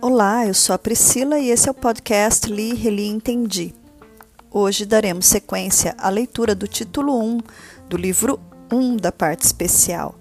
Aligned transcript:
Olá, 0.00 0.46
eu 0.46 0.54
sou 0.54 0.72
a 0.72 0.78
Priscila 0.78 1.36
e 1.40 1.50
esse 1.50 1.68
é 1.68 1.72
o 1.72 1.74
podcast 1.74 2.48
Li, 2.48 2.72
Reli, 2.72 3.08
Entendi. 3.08 3.74
Hoje 4.52 4.86
daremos 4.86 5.26
sequência 5.26 5.96
à 5.98 6.08
leitura 6.08 6.54
do 6.54 6.68
título 6.68 7.20
1 7.20 7.40
do 7.88 7.96
livro 7.96 8.38
1 8.72 8.98
da 8.98 9.10
parte 9.10 9.42
especial, 9.42 10.14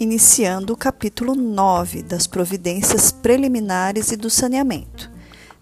iniciando 0.00 0.72
o 0.72 0.76
capítulo 0.76 1.34
9 1.34 2.02
das 2.02 2.26
providências 2.26 3.12
preliminares 3.12 4.10
e 4.10 4.16
do 4.16 4.30
saneamento. 4.30 5.10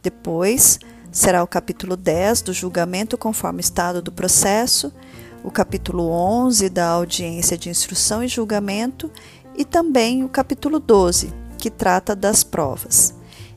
Depois 0.00 0.78
será 1.10 1.42
o 1.42 1.48
capítulo 1.48 1.96
10 1.96 2.42
do 2.42 2.52
julgamento 2.52 3.18
conforme 3.18 3.60
estado 3.60 4.00
do 4.00 4.12
processo, 4.12 4.92
o 5.42 5.50
capítulo 5.50 6.10
11 6.10 6.68
da 6.68 6.86
audiência 6.88 7.56
de 7.56 7.68
instrução 7.68 8.22
e 8.22 8.28
julgamento 8.28 9.10
e 9.56 9.64
também 9.64 10.24
o 10.24 10.28
capítulo 10.28 10.78
12, 10.78 11.32
que 11.58 11.70
trata 11.70 12.14
das 12.14 12.44
provas. 12.44 13.14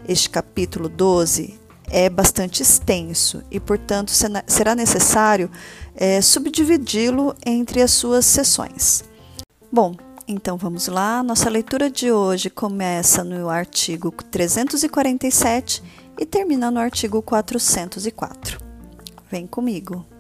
Este 0.08 0.30
capítulo 0.30 0.90
12 0.90 1.60
é 1.90 2.10
bastante 2.10 2.62
extenso 2.62 3.44
e, 3.52 3.60
portanto, 3.60 4.12
será 4.48 4.76
necessário 4.76 5.50
é, 5.96 6.22
subdividi-lo 6.22 7.36
entre 7.46 7.82
as 7.82 7.92
suas 7.92 8.26
sessões. 8.26 9.04
Bom, 9.72 9.96
então 10.28 10.58
vamos 10.58 10.88
lá. 10.88 11.22
Nossa 11.22 11.50
leitura 11.50 11.90
de 11.90 12.12
hoje 12.12 12.50
começa 12.50 13.24
no 13.24 13.50
artigo 13.50 14.12
347 14.32 15.84
e 16.20 16.26
termina 16.26 16.72
no 16.72 16.80
artigo 16.80 17.22
404. 17.22 18.60
Vem 19.30 19.46
comigo. 19.48 20.13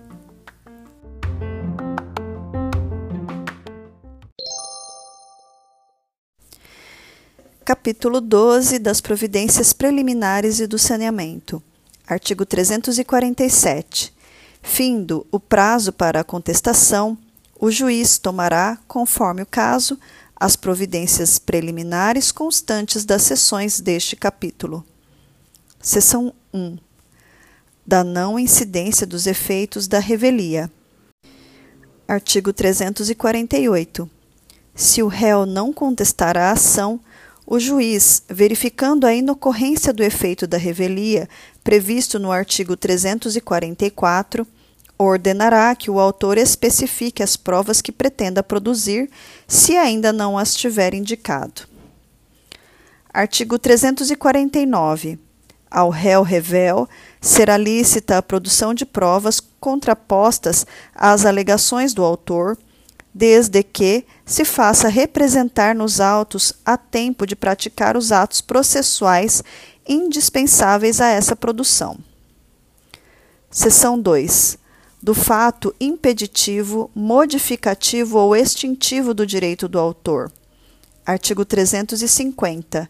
Capítulo 7.66 8.20
12 8.20 8.78
das 8.78 9.00
providências 9.00 9.72
preliminares 9.72 10.60
e 10.60 10.68
do 10.68 10.78
saneamento. 10.78 11.64
Artigo 12.06 12.46
347. 12.46 14.14
Findo 14.62 15.26
o 15.32 15.40
prazo 15.40 15.94
para 15.94 16.20
a 16.20 16.24
contestação, 16.26 17.18
o 17.58 17.72
juiz 17.72 18.18
tomará, 18.18 18.78
conforme 18.86 19.44
o 19.44 19.46
caso, 19.46 19.98
as 20.36 20.58
providências 20.58 21.40
preliminares 21.40 22.34
constantes 22.34 23.06
das 23.06 23.22
sessões 23.22 23.80
deste 23.80 24.18
capítulo. 24.18 24.86
Seção 25.80 26.34
1. 26.54 26.78
Da 27.88 28.04
não 28.04 28.38
incidência 28.38 29.08
dos 29.08 29.26
efeitos 29.26 29.88
da 29.88 30.00
revelia. 30.00 30.70
Artigo 32.06 32.52
348. 32.52 34.10
Se 34.76 35.02
o 35.02 35.08
réu 35.08 35.46
não 35.46 35.72
contestar 35.72 36.38
a 36.38 36.52
ação, 36.52 37.00
o 37.54 37.60
juiz, 37.60 38.24
verificando 38.28 39.06
a 39.06 39.14
inocorrência 39.14 39.94
do 39.94 40.02
efeito 40.02 40.48
da 40.48 40.58
revelia 40.58 41.30
previsto 41.64 42.18
no 42.18 42.32
artigo 42.32 42.76
344, 42.76 44.48
ordenará 44.98 45.76
que 45.76 45.92
o 45.92 46.00
autor 46.00 46.40
especifique 46.40 47.22
as 47.22 47.38
provas 47.38 47.80
que 47.80 47.92
pretenda 47.92 48.42
produzir, 48.42 49.08
se 49.48 49.78
ainda 49.78 50.12
não 50.12 50.36
as 50.36 50.56
tiver 50.56 50.96
indicado. 50.96 51.68
Artigo 53.14 53.60
349. 53.60 55.20
Ao 55.70 55.92
réu 55.92 56.24
revel 56.24 56.90
será 57.22 57.56
lícita 57.56 58.18
a 58.18 58.24
produção 58.24 58.74
de 58.74 58.84
provas 58.84 59.40
contrapostas 59.60 60.66
às 60.96 61.24
alegações 61.24 61.94
do 61.94 62.04
autor 62.04 62.58
desde 63.14 63.62
que 63.62 64.06
se 64.26 64.44
faça 64.44 64.88
representar 64.88 65.76
nos 65.76 66.02
autos 66.02 66.54
a 66.66 66.76
tempo 66.78 67.28
de 67.28 67.36
praticar 67.36 67.96
os 67.96 68.12
atos 68.12 68.42
processuais 68.42 69.44
indispensáveis 69.88 71.00
a 71.00 71.08
essa 71.08 71.36
produção. 71.36 71.98
Seção 73.52 74.00
2. 74.00 74.58
Do 75.02 75.14
fato 75.14 75.76
impeditivo, 75.80 76.90
modificativo 76.96 78.18
ou 78.18 78.36
extintivo 78.36 79.14
do 79.14 79.28
direito 79.28 79.68
do 79.68 79.78
autor. 79.78 80.32
Artigo 81.06 81.44
350. 81.44 82.90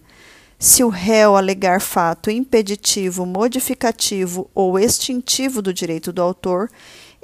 Se 0.60 0.84
o 0.84 0.88
réu 0.88 1.36
alegar 1.36 1.82
fato 1.82 2.32
impeditivo, 2.32 3.26
modificativo 3.26 4.50
ou 4.56 4.80
extintivo 4.80 5.62
do 5.62 5.74
direito 5.74 6.14
do 6.14 6.22
autor, 6.22 6.70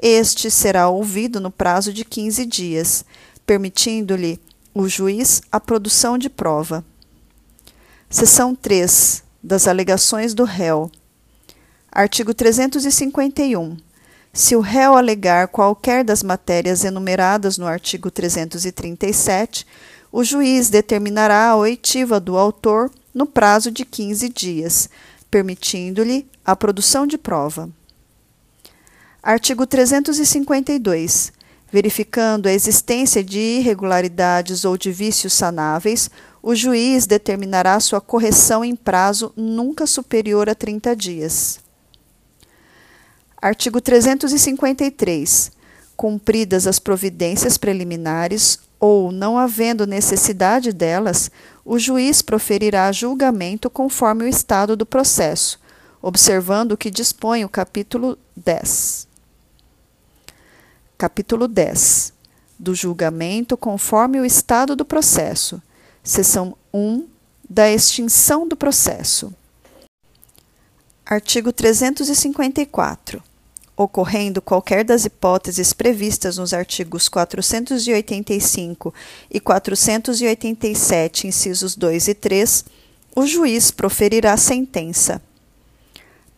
este 0.01 0.49
será 0.49 0.87
ouvido 0.87 1.39
no 1.39 1.51
prazo 1.51 1.91
de 1.91 2.05
15 2.05 2.45
dias, 2.45 3.03
permitindo-lhe 3.45 4.39
o 4.73 4.87
juiz 4.87 5.41
a 5.51 5.59
produção 5.59 6.17
de 6.17 6.29
prova. 6.29 6.85
Seção 8.09 8.55
3 8.55 9.23
das 9.43 9.67
alegações 9.67 10.33
do 10.33 10.45
réu. 10.45 10.89
Artigo 11.91 12.33
351. 12.33 13.77
Se 14.31 14.55
o 14.55 14.61
réu 14.61 14.95
alegar 14.95 15.47
qualquer 15.47 16.03
das 16.03 16.23
matérias 16.23 16.85
enumeradas 16.85 17.57
no 17.57 17.67
artigo 17.67 18.09
337, 18.09 19.65
o 20.11 20.23
juiz 20.23 20.69
determinará 20.69 21.49
a 21.49 21.55
oitiva 21.55 22.19
do 22.19 22.37
autor 22.37 22.89
no 23.13 23.25
prazo 23.25 23.69
de 23.69 23.83
15 23.83 24.29
dias, 24.29 24.89
permitindo-lhe 25.29 26.27
a 26.45 26.55
produção 26.55 27.05
de 27.05 27.17
prova. 27.17 27.69
Artigo 29.21 29.67
352. 29.67 31.33
Verificando 31.71 32.47
a 32.47 32.53
existência 32.53 33.21
de 33.23 33.37
irregularidades 33.37 34.63
ou 34.63 34.77
de 34.77 34.91
vícios 34.91 35.33
sanáveis, 35.33 36.09
o 36.41 36.55
juiz 36.55 37.05
determinará 37.05 37.77
sua 37.81 37.99
correção 37.99 38.63
em 38.63 38.75
prazo 38.75 39.33
nunca 39.35 39.85
superior 39.85 40.49
a 40.49 40.55
30 40.55 40.95
dias. 40.95 41.59
Artigo 43.41 43.81
353. 43.81 45.51
Cumpridas 45.97 46.65
as 46.65 46.79
providências 46.79 47.57
preliminares 47.57 48.57
ou 48.79 49.11
não 49.11 49.37
havendo 49.37 49.85
necessidade 49.85 50.71
delas, 50.71 51.29
o 51.65 51.77
juiz 51.77 52.21
proferirá 52.21 52.89
julgamento 52.93 53.69
conforme 53.69 54.23
o 54.23 54.27
estado 54.27 54.77
do 54.77 54.85
processo, 54.85 55.59
observando 56.01 56.71
o 56.71 56.77
que 56.77 56.89
dispõe 56.89 57.43
o 57.43 57.49
capítulo 57.49 58.17
10. 58.37 59.08
Capítulo 60.99 61.47
10 61.47 62.11
do 62.59 62.75
julgamento 62.75 63.55
conforme 63.55 64.19
o 64.19 64.25
estado 64.25 64.75
do 64.75 64.83
processo. 64.83 65.61
Seção 66.03 66.57
1 66.73 67.07
da 67.49 67.71
extinção 67.71 68.45
do 68.45 68.57
processo. 68.57 69.33
Artigo 71.05 71.53
354. 71.53 73.23
Ocorrendo 73.77 74.41
qualquer 74.41 74.83
das 74.83 75.05
hipóteses 75.05 75.71
previstas 75.71 76.37
nos 76.37 76.53
artigos 76.53 77.07
485 77.07 78.93
e 79.31 79.39
487, 79.39 81.27
incisos 81.27 81.77
2 81.77 82.09
e 82.09 82.13
3, 82.13 82.65
o 83.15 83.25
juiz 83.25 83.71
proferirá 83.71 84.35
sentença. 84.35 85.21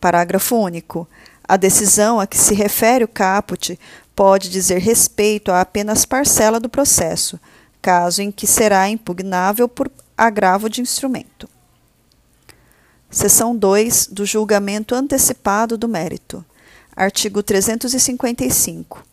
Parágrafo 0.00 0.54
único. 0.54 1.08
A 1.52 1.58
decisão 1.58 2.18
a 2.18 2.26
que 2.26 2.38
se 2.38 2.54
refere 2.54 3.04
o 3.04 3.08
caput 3.08 3.78
pode 4.16 4.48
dizer 4.48 4.78
respeito 4.78 5.52
a 5.52 5.60
apenas 5.60 6.06
parcela 6.06 6.58
do 6.58 6.66
processo, 6.66 7.38
caso 7.82 8.22
em 8.22 8.32
que 8.32 8.46
será 8.46 8.88
impugnável 8.88 9.68
por 9.68 9.92
agravo 10.16 10.70
de 10.70 10.80
instrumento. 10.80 11.46
Seção 13.10 13.54
2 13.54 14.06
do 14.06 14.24
julgamento 14.24 14.94
antecipado 14.94 15.76
do 15.76 15.86
mérito. 15.86 16.42
Artigo 16.96 17.42
355. 17.42 19.04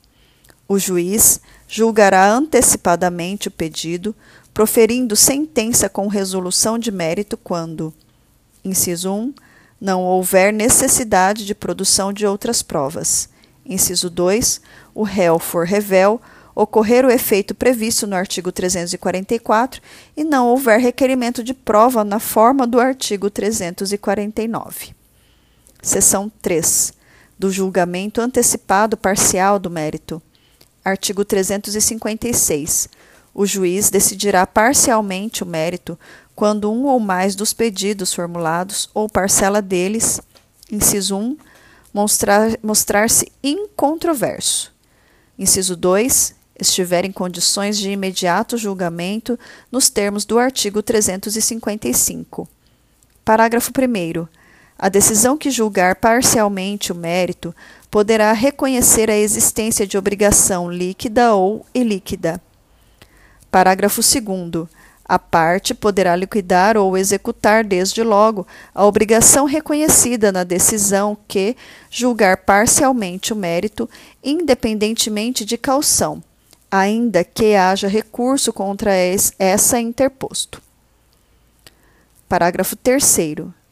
O 0.66 0.79
juiz 0.79 1.41
julgará 1.67 2.31
antecipadamente 2.31 3.50
o 3.50 3.51
pedido, 3.51 4.16
proferindo 4.53 5.13
sentença 5.13 5.89
com 5.89 6.07
resolução 6.07 6.80
de 6.80 6.89
mérito 6.89 7.35
quando: 7.35 7.94
inciso 8.63 9.12
1 9.12 9.33
não 9.80 10.04
houver 10.04 10.52
necessidade 10.52 11.46
de 11.46 11.56
produção 11.56 12.12
de 12.12 12.26
outras 12.26 12.62
provas. 12.62 13.30
Inciso 13.66 14.10
2. 14.10 14.62
O 14.94 15.04
réu 15.04 15.40
for 15.40 15.66
revel, 15.66 16.20
ocorrer 16.56 17.06
o 17.06 17.12
efeito 17.12 17.56
previsto 17.56 18.06
no 18.06 18.16
artigo 18.16 18.52
344 18.52 19.81
e 20.18 20.24
não 20.24 20.48
houver 20.48 20.80
requerimento 20.80 21.44
de 21.44 21.54
prova 21.54 22.04
na 22.04 22.20
forma 22.20 22.68
do 22.68 22.80
artigo 22.80 23.30
349. 23.30 24.94
Seção 25.81 26.30
3. 26.42 26.94
Do 27.38 27.50
julgamento 27.50 28.20
antecipado 28.20 28.98
parcial 28.98 29.58
do 29.58 29.70
mérito. 29.70 30.22
Artigo 30.84 31.24
356. 31.24 32.90
O 33.34 33.46
juiz 33.46 33.90
decidirá 33.90 34.46
parcialmente 34.46 35.44
o 35.44 35.48
mérito 35.48 35.98
quando 36.39 36.71
um 36.71 36.86
ou 36.86 37.01
mais 37.01 37.36
dos 37.36 37.51
pedidos 37.51 38.13
formulados 38.13 38.89
ou 38.94 39.09
parcela 39.09 39.62
deles, 39.62 40.21
inciso 40.71 41.18
1, 41.18 41.38
mostrar, 41.94 42.57
mostrar-se 42.63 43.30
incontroverso. 43.44 44.74
Inciso 45.38 45.75
2, 45.75 46.33
estiver 46.57 47.03
em 47.03 47.12
condições 47.12 47.77
de 47.77 47.91
imediato 47.91 48.57
julgamento 48.57 49.38
nos 49.69 49.89
termos 49.89 50.24
do 50.24 50.39
artigo 50.39 50.81
355. 50.81 52.47
Parágrafo 53.25 53.74
1. 53.77 54.25
A 54.77 54.88
decisão 54.88 55.38
que 55.38 55.51
julgar 55.51 55.97
parcialmente 55.97 56.94
o 56.94 56.95
mérito 56.95 57.53
poderá 57.92 58.31
reconhecer 58.31 59.12
a 59.12 59.18
existência 59.18 59.85
de 59.85 59.97
obrigação 59.97 60.71
líquida 60.71 61.33
ou 61.33 61.65
ilíquida. 61.74 62.42
Parágrafo 63.51 64.00
2. 64.01 64.79
A 65.09 65.17
parte 65.17 65.73
poderá 65.73 66.15
liquidar 66.15 66.77
ou 66.77 66.95
executar 66.95 67.63
desde 67.63 68.03
logo 68.03 68.45
a 68.75 68.85
obrigação 68.85 69.45
reconhecida 69.45 70.31
na 70.31 70.44
decisão 70.44 71.17
que 71.27 71.57
julgar 71.89 72.38
parcialmente 72.38 73.33
o 73.33 73.35
mérito, 73.35 73.89
independentemente 74.23 75.44
de 75.44 75.57
caução, 75.57 76.21
ainda 76.69 77.23
que 77.23 77.56
haja 77.56 77.88
recurso 77.88 78.53
contra 78.53 78.91
essa 79.39 79.79
interposto. 79.79 80.61
Parágrafo 82.27 82.75
3. 82.75 83.17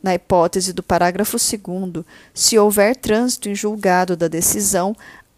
Na 0.01 0.15
hipótese 0.15 0.73
do 0.73 0.81
parágrafo 0.81 1.37
2, 1.37 2.03
se 2.33 2.57
houver 2.57 2.95
trânsito 2.95 3.47
em 3.47 3.53
julgado 3.53 4.17
da 4.17 4.27
decisão, 4.27 4.95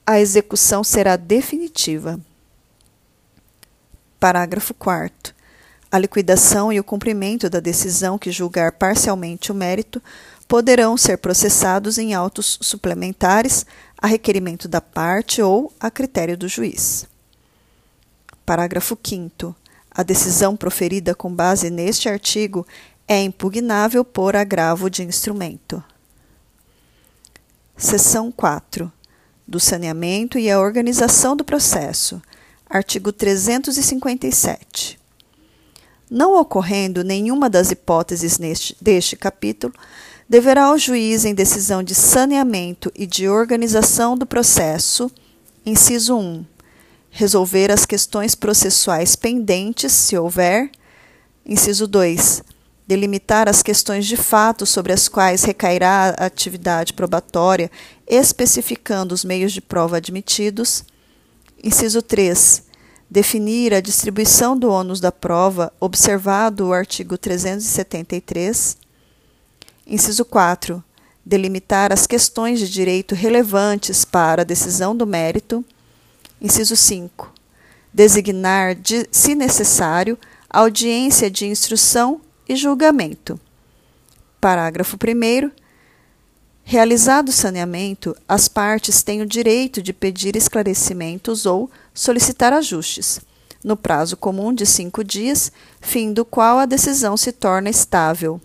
a 0.07 0.17
execução 0.17 0.81
será 0.81 1.17
definitiva. 1.17 2.17
Parágrafo 4.17 4.73
4. 4.73 5.37
A 5.91 5.97
liquidação 5.97 6.71
e 6.71 6.79
o 6.79 6.83
cumprimento 6.83 7.49
da 7.49 7.59
decisão 7.59 8.17
que 8.17 8.31
julgar 8.31 8.73
parcialmente 8.73 9.51
o 9.51 9.55
mérito 9.55 10.01
poderão 10.47 10.95
ser 10.95 11.17
processados 11.17 11.97
em 11.97 12.13
autos 12.13 12.59
suplementares 12.61 13.65
a 13.97 14.05
requerimento 14.05 14.67
da 14.67 14.81
parte 14.81 15.41
ou 15.41 15.73
a 15.79 15.89
critério 15.89 16.37
do 16.37 16.47
juiz. 16.47 17.07
Parágrafo 18.45 18.97
5. 19.03 19.55
A 19.89 20.03
decisão 20.03 20.55
proferida 20.55 21.15
com 21.15 21.33
base 21.33 21.69
neste 21.71 22.07
artigo 22.07 22.65
é 23.07 23.21
impugnável 23.21 24.05
por 24.05 24.35
agravo 24.35 24.89
de 24.89 25.03
instrumento. 25.03 25.83
Seção 27.75 28.31
4. 28.31 28.91
Do 29.47 29.59
saneamento 29.59 30.37
e 30.37 30.51
a 30.51 30.59
organização 30.59 31.35
do 31.35 31.43
processo. 31.43 32.21
Artigo 32.69 33.11
357. 33.11 34.99
Não 36.09 36.39
ocorrendo 36.39 37.03
nenhuma 37.03 37.49
das 37.49 37.69
hipóteses 37.69 38.39
neste, 38.39 38.75
deste 38.81 39.15
capítulo, 39.15 39.73
deverá 40.27 40.71
o 40.71 40.77
juiz, 40.77 41.23
em 41.23 41.35
decisão 41.35 41.83
de 41.83 41.93
saneamento 41.93 42.91
e 42.95 43.05
de 43.05 43.29
organização 43.29 44.17
do 44.17 44.25
processo, 44.25 45.11
inciso 45.63 46.17
1, 46.17 46.45
resolver 47.11 47.71
as 47.71 47.85
questões 47.85 48.33
processuais 48.33 49.15
pendentes, 49.15 49.91
se 49.91 50.17
houver. 50.17 50.71
Inciso 51.45 51.87
2. 51.87 52.43
Delimitar 52.87 53.47
as 53.47 53.61
questões 53.61 54.05
de 54.05 54.17
fato 54.17 54.65
sobre 54.65 54.93
as 54.93 55.07
quais 55.07 55.43
recairá 55.43 56.15
a 56.17 56.25
atividade 56.25 56.93
probatória, 56.93 57.69
especificando 58.07 59.13
os 59.13 59.23
meios 59.23 59.51
de 59.51 59.61
prova 59.61 59.97
admitidos. 59.97 60.83
Inciso 61.63 62.01
3. 62.01 62.68
Definir 63.11 63.73
a 63.73 63.81
distribuição 63.81 64.55
do 64.55 64.69
ônus 64.69 64.99
da 64.99 65.11
prova, 65.11 65.73
observado 65.79 66.67
o 66.67 66.73
artigo 66.73 67.17
373. 67.17 68.77
Inciso 69.87 70.23
4. 70.23 70.83
Delimitar 71.25 71.91
as 71.91 72.05
questões 72.05 72.59
de 72.59 72.69
direito 72.69 73.15
relevantes 73.15 74.05
para 74.05 74.43
a 74.43 74.45
decisão 74.45 74.95
do 74.95 75.07
mérito. 75.07 75.65
Inciso 76.39 76.75
5. 76.75 77.33
Designar, 77.91 78.75
de, 78.75 79.07
se 79.11 79.33
necessário, 79.33 80.15
audiência 80.47 81.31
de 81.31 81.47
instrução 81.47 82.21
e 82.47 82.55
julgamento. 82.55 83.39
Parágrafo 84.39 84.95
1. 84.97 85.49
Realizado 86.71 87.29
o 87.29 87.31
saneamento, 87.31 88.15
as 88.27 88.47
partes 88.47 89.01
têm 89.01 89.23
o 89.23 89.25
direito 89.25 89.81
de 89.81 89.91
pedir 89.91 90.35
esclarecimentos 90.35 91.47
ou 91.47 91.67
solicitar 91.95 92.53
ajustes, 92.53 93.19
no 93.63 93.75
prazo 93.75 94.15
comum 94.15 94.53
de 94.53 94.67
cinco 94.67 95.03
dias, 95.03 95.51
fim 95.81 96.13
do 96.13 96.23
qual 96.23 96.59
a 96.59 96.67
decisão 96.67 97.17
se 97.17 97.31
torna 97.31 97.71
estável. 97.71 98.39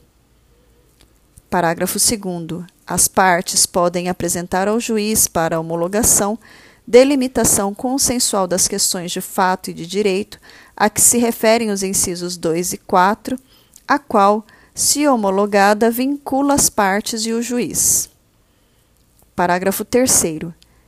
Parágrafo 1.50 1.98
2. 1.98 2.64
As 2.86 3.08
partes 3.08 3.66
podem 3.66 4.08
apresentar 4.08 4.68
ao 4.68 4.80
juiz 4.80 5.28
para 5.28 5.60
homologação 5.60 6.38
delimitação 6.86 7.74
consensual 7.74 8.46
das 8.46 8.66
questões 8.66 9.12
de 9.12 9.20
fato 9.20 9.70
e 9.70 9.74
de 9.74 9.86
direito 9.86 10.40
a 10.74 10.88
que 10.88 11.02
se 11.02 11.18
referem 11.18 11.70
os 11.70 11.82
incisos 11.82 12.38
2 12.38 12.72
e 12.72 12.78
4, 12.78 13.38
a 13.86 13.98
qual, 13.98 14.46
se 14.74 15.06
homologada, 15.06 15.90
vincula 15.90 16.54
as 16.54 16.70
partes 16.70 17.26
e 17.26 17.32
o 17.34 17.42
juiz. 17.42 18.13
Parágrafo 19.34 19.84
3. 19.84 20.12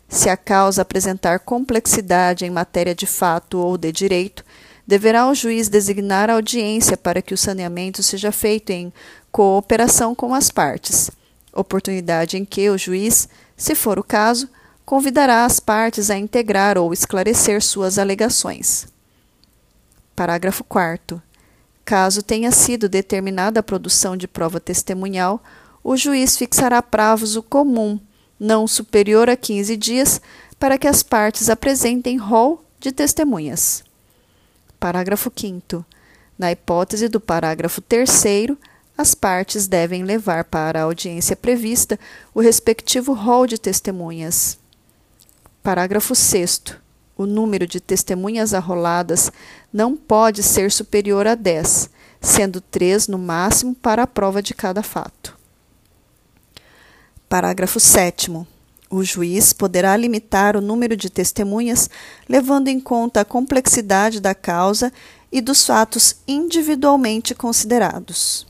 Se 0.08 0.28
a 0.28 0.36
causa 0.36 0.82
apresentar 0.82 1.40
complexidade 1.40 2.44
em 2.44 2.50
matéria 2.50 2.94
de 2.94 3.04
fato 3.04 3.58
ou 3.58 3.76
de 3.76 3.90
direito, 3.90 4.44
deverá 4.86 5.26
o 5.28 5.34
juiz 5.34 5.68
designar 5.68 6.30
audiência 6.30 6.96
para 6.96 7.20
que 7.20 7.34
o 7.34 7.36
saneamento 7.36 8.04
seja 8.04 8.30
feito 8.30 8.70
em 8.70 8.92
cooperação 9.32 10.14
com 10.14 10.32
as 10.32 10.48
partes, 10.48 11.10
oportunidade 11.52 12.36
em 12.36 12.44
que 12.44 12.70
o 12.70 12.78
juiz, 12.78 13.28
se 13.56 13.74
for 13.74 13.98
o 13.98 14.04
caso, 14.04 14.48
convidará 14.84 15.44
as 15.44 15.58
partes 15.58 16.08
a 16.08 16.16
integrar 16.16 16.78
ou 16.78 16.92
esclarecer 16.92 17.60
suas 17.60 17.98
alegações. 17.98 18.86
Parágrafo 20.14 20.62
4. 20.62 21.20
Caso 21.84 22.22
tenha 22.22 22.52
sido 22.52 22.88
determinada 22.88 23.58
a 23.58 23.62
produção 23.62 24.16
de 24.16 24.28
prova 24.28 24.60
testemunhal, 24.60 25.42
o 25.82 25.96
juiz 25.96 26.36
fixará 26.36 26.80
prazo 26.80 27.42
comum, 27.42 27.98
não 28.38 28.66
superior 28.66 29.28
a 29.28 29.36
15 29.36 29.76
dias, 29.76 30.20
para 30.58 30.78
que 30.78 30.86
as 30.86 31.02
partes 31.02 31.48
apresentem 31.48 32.16
rol 32.16 32.64
de 32.78 32.92
testemunhas. 32.92 33.84
Parágrafo 34.78 35.30
5. 35.34 35.84
Na 36.38 36.52
hipótese 36.52 37.08
do 37.08 37.20
parágrafo 37.20 37.80
3, 37.80 38.10
as 38.96 39.14
partes 39.14 39.66
devem 39.66 40.04
levar 40.04 40.44
para 40.44 40.80
a 40.80 40.82
audiência 40.84 41.36
prevista 41.36 41.98
o 42.34 42.40
respectivo 42.40 43.12
rol 43.12 43.46
de 43.46 43.58
testemunhas. 43.58 44.58
Parágrafo 45.62 46.14
6. 46.14 46.62
O 47.16 47.26
número 47.26 47.66
de 47.66 47.80
testemunhas 47.80 48.54
arroladas 48.54 49.32
não 49.72 49.96
pode 49.96 50.42
ser 50.42 50.70
superior 50.70 51.26
a 51.26 51.34
10, 51.34 51.90
sendo 52.20 52.60
três 52.60 53.08
no 53.08 53.18
máximo 53.18 53.74
para 53.74 54.02
a 54.02 54.06
prova 54.06 54.42
de 54.42 54.54
cada 54.54 54.82
fato. 54.82 55.35
Parágrafo 57.28 57.80
7. 57.80 58.46
O 58.88 59.02
juiz 59.02 59.52
poderá 59.52 59.96
limitar 59.96 60.56
o 60.56 60.60
número 60.60 60.96
de 60.96 61.10
testemunhas 61.10 61.90
levando 62.28 62.68
em 62.68 62.78
conta 62.78 63.22
a 63.22 63.24
complexidade 63.24 64.20
da 64.20 64.32
causa 64.32 64.92
e 65.32 65.40
dos 65.40 65.66
fatos 65.66 66.16
individualmente 66.28 67.34
considerados. 67.34 68.46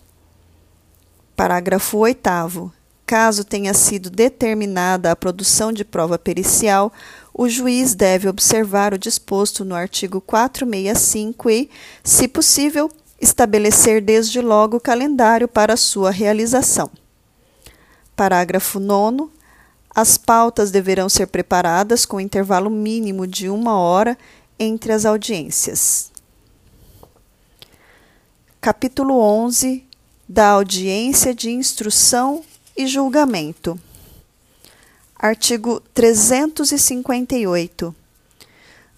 Parágrafo 1.35 1.97
8. 1.97 2.71
Caso 3.07 3.45
tenha 3.45 3.73
sido 3.73 4.11
determinada 4.11 5.11
a 5.11 5.17
produção 5.17 5.73
de 5.73 5.85
prova 5.85 6.19
pericial, 6.19 6.93
o 7.33 7.49
juiz 7.49 7.95
deve 7.95 8.29
observar 8.29 8.93
o 8.93 8.99
disposto 8.99 9.65
no 9.65 9.75
artigo 9.75 10.21
465 10.21 11.49
e, 11.49 11.71
se 12.05 12.29
possível, 12.29 12.91
estabelecer 13.19 14.03
desde 14.03 14.43
logo 14.43 14.77
o 14.77 14.81
calendário 14.81 15.49
para 15.49 15.79
sua 15.79 16.11
realização. 16.11 16.91
Parágrafo 18.17 18.81
9. 18.81 19.29
As 19.95 20.17
pautas 20.17 20.71
deverão 20.71 21.07
ser 21.09 21.27
preparadas 21.27 22.07
com 22.07 22.19
intervalo 22.19 22.71
mínimo 22.71 23.27
de 23.27 23.51
uma 23.51 23.79
hora 23.79 24.17
entre 24.59 24.93
as 24.93 25.05
audiências. 25.05 26.11
Capítulo 28.59 29.21
11 29.21 29.85
da 30.27 30.49
audiência 30.49 31.35
de 31.35 31.51
instrução 31.51 32.43
e 32.75 32.87
julgamento. 32.87 33.79
Artigo 35.15 35.83
358. 35.95 37.95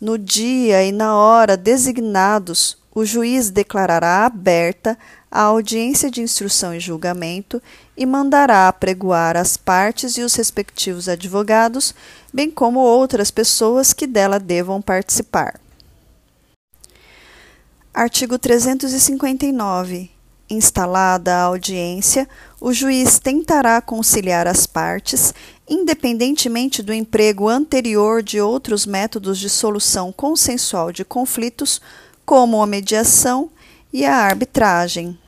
No 0.00 0.16
dia 0.16 0.84
e 0.84 0.92
na 0.92 1.16
hora 1.16 1.56
designados, 1.56 2.77
o 2.94 3.04
juiz 3.04 3.50
declarará 3.50 4.24
aberta 4.24 4.98
a 5.30 5.42
audiência 5.42 6.10
de 6.10 6.20
instrução 6.20 6.74
e 6.74 6.80
julgamento 6.80 7.62
e 7.96 8.06
mandará 8.06 8.68
apregoar 8.68 9.36
as 9.36 9.56
partes 9.56 10.16
e 10.16 10.22
os 10.22 10.34
respectivos 10.34 11.08
advogados, 11.08 11.94
bem 12.32 12.50
como 12.50 12.80
outras 12.80 13.30
pessoas 13.30 13.92
que 13.92 14.06
dela 14.06 14.40
devam 14.40 14.80
participar. 14.80 15.60
Artigo 17.92 18.38
359. 18.38 20.10
Instalada 20.50 21.34
a 21.34 21.42
audiência, 21.42 22.26
o 22.58 22.72
juiz 22.72 23.18
tentará 23.18 23.82
conciliar 23.82 24.46
as 24.46 24.66
partes 24.66 25.34
independentemente 25.68 26.82
do 26.82 26.92
emprego 26.92 27.48
anterior 27.48 28.22
de 28.22 28.40
outros 28.40 28.86
métodos 28.86 29.38
de 29.38 29.50
solução 29.50 30.10
consensual 30.10 30.90
de 30.90 31.04
conflitos, 31.04 31.80
como 32.28 32.60
a 32.60 32.66
mediação 32.66 33.50
e 33.90 34.04
a 34.04 34.14
arbitragem. 34.14 35.18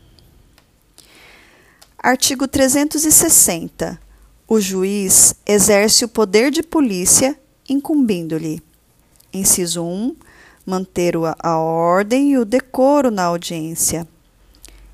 Artigo 1.98 2.46
360. 2.46 3.98
O 4.46 4.60
juiz 4.60 5.34
exerce 5.46 6.04
o 6.04 6.08
poder 6.08 6.50
de 6.50 6.62
polícia, 6.62 7.40
incumbindo-lhe: 7.66 8.62
inciso 9.32 9.82
1. 9.82 10.14
Manter 10.66 11.14
a 11.38 11.56
ordem 11.56 12.32
e 12.32 12.38
o 12.38 12.44
decoro 12.44 13.10
na 13.10 13.24
audiência. 13.24 14.06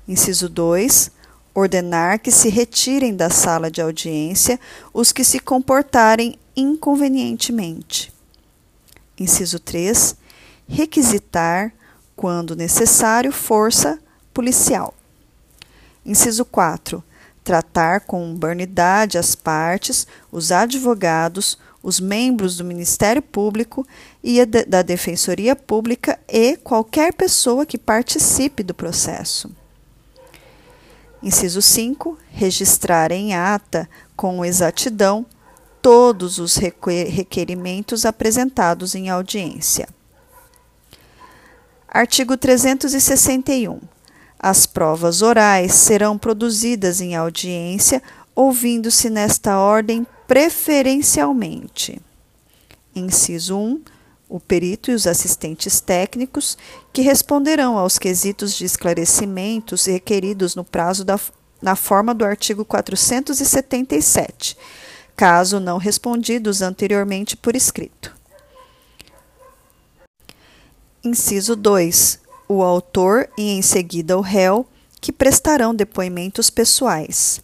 Inciso 0.07 0.47
2 0.47 1.11
ordenar 1.53 2.19
que 2.19 2.31
se 2.31 2.47
retirem 2.47 3.13
da 3.17 3.29
sala 3.29 3.69
de 3.69 3.81
audiência 3.81 4.57
os 4.93 5.11
que 5.11 5.25
se 5.25 5.41
comportarem 5.41 6.39
inconvenientemente. 6.55 8.13
Inciso 9.19 9.59
3. 9.59 10.15
Requisitar, 10.69 11.73
quando 12.17 12.55
necessário, 12.55 13.31
força 13.31 13.99
policial. 14.33 14.93
Inciso 16.03 16.43
4. 16.43 17.03
Tratar 17.43 18.01
com 18.01 18.33
burnidade 18.33 19.17
as 19.17 19.35
partes, 19.35 20.07
os 20.31 20.51
advogados, 20.51 21.57
os 21.81 21.99
membros 21.99 22.57
do 22.57 22.65
Ministério 22.65 23.21
Público 23.21 23.87
e 24.21 24.43
da 24.45 24.81
Defensoria 24.81 25.55
Pública 25.55 26.19
e 26.27 26.57
qualquer 26.57 27.13
pessoa 27.13 27.65
que 27.65 27.77
participe 27.77 28.63
do 28.63 28.73
processo. 28.73 29.49
Inciso 31.21 31.61
5. 31.61 32.17
Registrar 32.31 33.11
em 33.11 33.35
ata, 33.35 33.87
com 34.15 34.43
exatidão, 34.43 35.25
todos 35.81 36.39
os 36.39 36.55
requerimentos 36.55 38.05
apresentados 38.05 38.95
em 38.95 39.09
audiência. 39.09 39.87
Artigo 41.87 42.35
361. 42.37 43.79
As 44.39 44.65
provas 44.65 45.21
orais 45.21 45.73
serão 45.73 46.17
produzidas 46.17 47.01
em 47.01 47.15
audiência, 47.15 48.03
ouvindo-se 48.35 49.09
nesta 49.09 49.57
ordem 49.59 50.05
preferencialmente. 50.27 51.99
Inciso 52.95 53.57
1 53.57 53.81
o 54.29 54.39
perito 54.39 54.91
e 54.91 54.93
os 54.93 55.07
assistentes 55.07 55.79
técnicos, 55.79 56.57
que 56.91 57.01
responderão 57.01 57.77
aos 57.77 57.97
quesitos 57.97 58.53
de 58.53 58.65
esclarecimentos 58.65 59.85
requeridos 59.85 60.55
no 60.55 60.63
prazo 60.63 61.05
da, 61.05 61.19
na 61.61 61.75
forma 61.75 62.13
do 62.13 62.25
artigo 62.25 62.65
477, 62.65 64.57
caso 65.15 65.59
não 65.59 65.77
respondidos 65.77 66.61
anteriormente 66.61 67.37
por 67.37 67.55
escrito. 67.55 68.16
Inciso 71.07 71.55
2. 71.55 72.19
O 72.49 72.61
autor 72.61 73.29
e 73.37 73.51
em 73.51 73.61
seguida 73.61 74.17
o 74.17 74.21
réu, 74.21 74.67
que 74.99 75.13
prestarão 75.13 75.73
depoimentos 75.73 76.49
pessoais. 76.49 77.41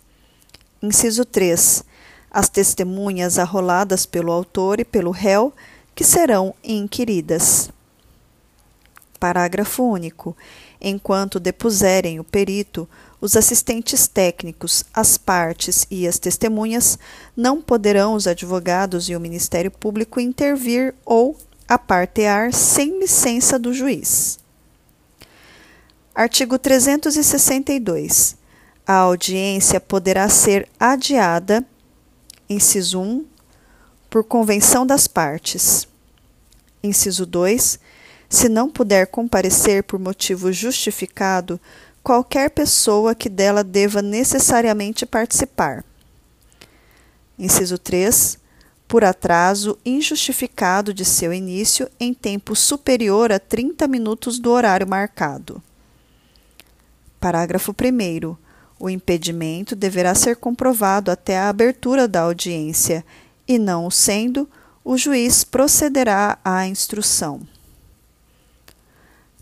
Inciso 0.81 1.23
3. 1.23 1.81
As 2.29 2.49
testemunhas 2.49 3.39
arroladas 3.39 4.05
pelo 4.05 4.33
autor 4.33 4.81
e 4.81 4.83
pelo 4.83 5.11
réu 5.11 5.53
que 5.95 6.03
serão 6.03 6.53
inquiridas. 6.61 7.69
Parágrafo 9.17 9.81
único. 9.81 10.35
Enquanto 10.81 11.39
depuserem 11.39 12.19
o 12.19 12.23
perito, 12.25 12.85
os 13.21 13.37
assistentes 13.37 14.09
técnicos, 14.09 14.83
as 14.93 15.17
partes 15.17 15.87
e 15.89 16.05
as 16.05 16.19
testemunhas, 16.19 16.99
não 17.33 17.61
poderão 17.61 18.13
os 18.13 18.27
advogados 18.27 19.07
e 19.07 19.15
o 19.15 19.21
Ministério 19.21 19.71
Público 19.71 20.19
intervir 20.19 20.93
ou 21.05 21.37
apartear 21.67 22.53
sem 22.53 22.99
licença 22.99 23.57
do 23.57 23.73
juiz. 23.73 24.39
Artigo 26.15 26.59
362. 26.59 28.35
A 28.85 28.95
audiência 28.95 29.79
poderá 29.79 30.27
ser 30.29 30.67
adiada, 30.79 31.65
inciso 32.49 32.99
1, 32.99 33.25
por 34.09 34.23
convenção 34.23 34.85
das 34.85 35.07
partes. 35.07 35.87
Inciso 36.83 37.25
2. 37.25 37.79
Se 38.29 38.49
não 38.49 38.69
puder 38.69 39.07
comparecer 39.07 39.83
por 39.83 39.97
motivo 39.97 40.51
justificado, 40.51 41.59
qualquer 42.03 42.49
pessoa 42.49 43.15
que 43.15 43.29
dela 43.29 43.63
deva 43.63 44.01
necessariamente 44.01 45.05
participar. 45.05 45.83
Inciso 47.39 47.77
3. 47.77 48.37
Por 48.87 49.03
atraso 49.03 49.77
injustificado 49.85 50.93
de 50.93 51.03
seu 51.03 51.33
início 51.33 51.89
em 51.99 52.13
tempo 52.13 52.55
superior 52.55 53.31
a 53.31 53.39
30 53.39 53.87
minutos 53.87 54.39
do 54.39 54.51
horário 54.51 54.87
marcado. 54.87 55.61
Parágrafo 57.19 57.71
1. 57.71 58.35
O 58.79 58.89
impedimento 58.89 59.75
deverá 59.75 60.13
ser 60.13 60.35
comprovado 60.35 61.09
até 61.09 61.39
a 61.39 61.49
abertura 61.49 62.07
da 62.07 62.21
audiência 62.21 63.05
e 63.47 63.57
não 63.57 63.85
o 63.85 63.91
sendo, 63.91 64.47
o 64.83 64.97
juiz 64.97 65.43
procederá 65.43 66.37
à 66.43 66.67
instrução. 66.67 67.41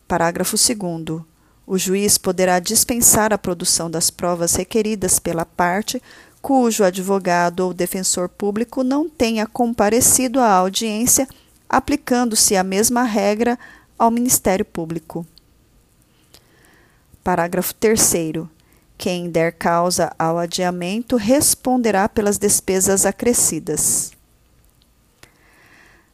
Parágrafo 0.07 0.55
2. 0.55 1.21
O 1.65 1.77
juiz 1.77 2.17
poderá 2.17 2.59
dispensar 2.59 3.31
a 3.33 3.37
produção 3.37 3.89
das 3.89 4.09
provas 4.09 4.55
requeridas 4.55 5.19
pela 5.19 5.45
parte 5.45 6.01
cujo 6.41 6.83
advogado 6.83 7.61
ou 7.61 7.73
defensor 7.73 8.27
público 8.27 8.83
não 8.83 9.09
tenha 9.09 9.45
comparecido 9.45 10.39
à 10.39 10.51
audiência, 10.51 11.27
aplicando-se 11.69 12.55
a 12.55 12.63
mesma 12.63 13.03
regra 13.03 13.59
ao 13.97 14.09
Ministério 14.09 14.65
Público. 14.65 15.25
Parágrafo 17.23 17.75
3. 17.75 18.13
Quem 18.97 19.29
der 19.29 19.53
causa 19.53 20.11
ao 20.17 20.39
adiamento 20.39 21.15
responderá 21.15 22.09
pelas 22.09 22.37
despesas 22.37 23.05
acrescidas. 23.05 24.11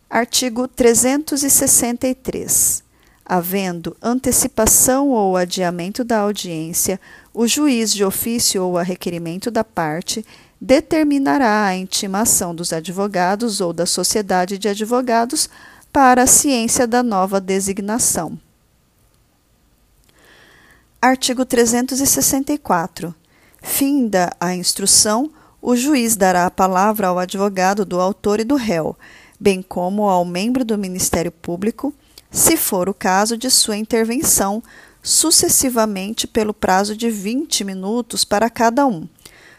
Artigo 0.09 0.67
363. 0.67 2.86
Havendo 3.29 3.97
antecipação 4.01 5.09
ou 5.09 5.35
adiamento 5.35 6.01
da 6.01 6.19
audiência, 6.19 6.97
o 7.33 7.45
juiz 7.45 7.91
de 7.91 8.05
ofício 8.05 8.63
ou 8.63 8.77
a 8.77 8.83
requerimento 8.83 9.51
da 9.51 9.65
parte 9.65 10.25
determinará 10.61 11.65
a 11.65 11.75
intimação 11.75 12.55
dos 12.55 12.71
advogados 12.71 13.59
ou 13.59 13.73
da 13.73 13.85
sociedade 13.85 14.57
de 14.57 14.69
advogados 14.69 15.49
para 15.91 16.23
a 16.23 16.27
ciência 16.27 16.87
da 16.87 17.03
nova 17.03 17.41
designação. 17.41 18.39
Artigo 21.01 21.43
364. 21.43 23.13
Finda 23.61 24.31
a 24.39 24.55
instrução, 24.55 25.29
o 25.61 25.75
juiz 25.75 26.15
dará 26.15 26.45
a 26.45 26.51
palavra 26.51 27.07
ao 27.07 27.19
advogado 27.19 27.83
do 27.83 27.99
autor 27.99 28.39
e 28.39 28.45
do 28.45 28.55
réu, 28.55 28.95
bem 29.37 29.61
como 29.61 30.07
ao 30.07 30.23
membro 30.23 30.63
do 30.63 30.77
Ministério 30.77 31.31
Público, 31.31 31.93
se 32.37 32.55
for 32.55 32.87
o 32.87 32.93
caso 32.93 33.35
de 33.35 33.49
sua 33.49 33.75
intervenção, 33.75 34.61
sucessivamente 35.01 36.27
pelo 36.27 36.53
prazo 36.53 36.95
de 36.95 37.09
20 37.09 37.63
minutos 37.63 38.23
para 38.23 38.47
cada 38.47 38.85
um, 38.85 39.07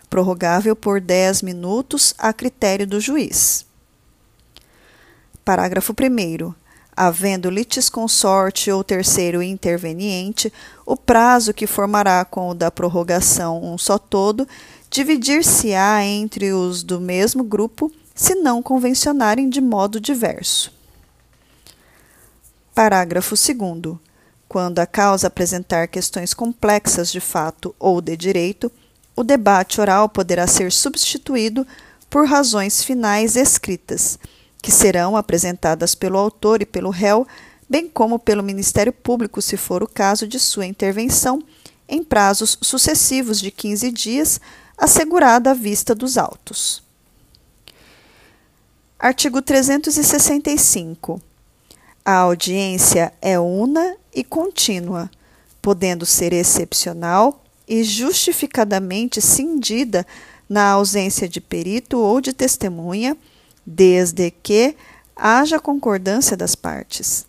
prorrogável 0.08 0.76
por 0.76 1.00
10 1.00 1.42
minutos 1.42 2.14
a 2.16 2.32
critério 2.32 2.86
do 2.86 3.00
juiz. 3.00 3.66
Parágrafo 5.44 5.92
1 5.92 6.54
havendo 6.96 7.50
litisconsorte 7.50 8.70
ou 8.70 8.84
terceiro 8.84 9.42
interveniente, 9.42 10.52
o 10.86 10.96
prazo 10.96 11.52
que 11.52 11.66
formará 11.66 12.24
com 12.24 12.50
o 12.50 12.54
da 12.54 12.70
prorrogação 12.70 13.60
um 13.62 13.76
só 13.76 13.98
todo, 13.98 14.46
dividir-se-á 14.88 16.04
entre 16.04 16.52
os 16.52 16.84
do 16.84 17.00
mesmo 17.00 17.42
grupo, 17.42 17.90
se 18.14 18.36
não 18.36 18.62
convencionarem 18.62 19.48
de 19.48 19.60
modo 19.60 20.00
diverso. 20.00 20.77
Parágrafo 22.78 23.34
2. 23.34 23.96
Quando 24.48 24.78
a 24.78 24.86
causa 24.86 25.26
apresentar 25.26 25.88
questões 25.88 26.32
complexas 26.32 27.10
de 27.10 27.18
fato 27.18 27.74
ou 27.76 28.00
de 28.00 28.16
direito, 28.16 28.70
o 29.16 29.24
debate 29.24 29.80
oral 29.80 30.08
poderá 30.08 30.46
ser 30.46 30.70
substituído 30.70 31.66
por 32.08 32.24
razões 32.24 32.84
finais 32.84 33.34
escritas 33.34 34.16
que 34.62 34.70
serão 34.70 35.16
apresentadas 35.16 35.96
pelo 35.96 36.18
autor 36.18 36.62
e 36.62 36.66
pelo 36.66 36.90
réu, 36.90 37.26
bem 37.68 37.88
como 37.88 38.16
pelo 38.16 38.44
Ministério 38.44 38.92
Público, 38.92 39.42
se 39.42 39.56
for 39.56 39.82
o 39.82 39.88
caso 39.88 40.28
de 40.28 40.38
sua 40.38 40.64
intervenção, 40.64 41.42
em 41.88 42.04
prazos 42.04 42.56
sucessivos 42.62 43.40
de 43.40 43.50
15 43.50 43.90
dias, 43.90 44.40
assegurada 44.76 45.50
a 45.50 45.54
vista 45.54 45.96
dos 45.96 46.16
autos. 46.16 46.80
Artigo 49.00 49.42
365. 49.42 51.20
A 52.10 52.20
audiência 52.20 53.12
é 53.20 53.38
una 53.38 53.94
e 54.14 54.24
contínua, 54.24 55.10
podendo 55.60 56.06
ser 56.06 56.32
excepcional 56.32 57.44
e 57.68 57.84
justificadamente 57.84 59.20
cindida 59.20 60.06
na 60.48 60.70
ausência 60.70 61.28
de 61.28 61.38
perito 61.38 61.98
ou 61.98 62.18
de 62.22 62.32
testemunha, 62.32 63.14
desde 63.66 64.30
que 64.30 64.74
haja 65.14 65.60
concordância 65.60 66.34
das 66.34 66.54
partes. 66.54 67.26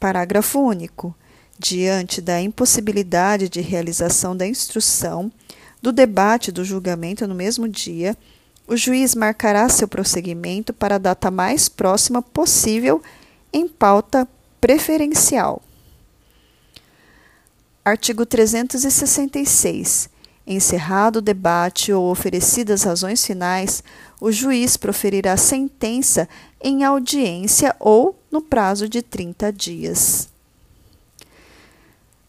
Parágrafo 0.00 0.58
único. 0.58 1.14
Diante 1.58 2.22
da 2.22 2.40
impossibilidade 2.40 3.46
de 3.46 3.60
realização 3.60 4.34
da 4.34 4.46
instrução, 4.46 5.30
do 5.82 5.92
debate 5.92 6.48
e 6.48 6.52
do 6.52 6.64
julgamento 6.64 7.28
no 7.28 7.34
mesmo 7.34 7.68
dia, 7.68 8.16
o 8.66 8.74
juiz 8.74 9.14
marcará 9.14 9.68
seu 9.68 9.86
prosseguimento 9.86 10.72
para 10.72 10.94
a 10.94 10.98
data 10.98 11.30
mais 11.30 11.68
próxima 11.68 12.22
possível 12.22 13.02
em 13.52 13.68
pauta 13.68 14.26
preferencial. 14.60 15.62
Artigo 17.84 18.24
366. 18.24 20.08
Encerrado 20.46 21.16
o 21.16 21.22
debate 21.22 21.92
ou 21.92 22.08
oferecidas 22.10 22.84
razões 22.84 23.22
finais, 23.24 23.84
o 24.20 24.32
juiz 24.32 24.76
proferirá 24.76 25.36
sentença 25.36 26.28
em 26.60 26.84
audiência 26.84 27.74
ou 27.78 28.18
no 28.30 28.40
prazo 28.40 28.88
de 28.88 29.02
30 29.02 29.52
dias. 29.52 30.28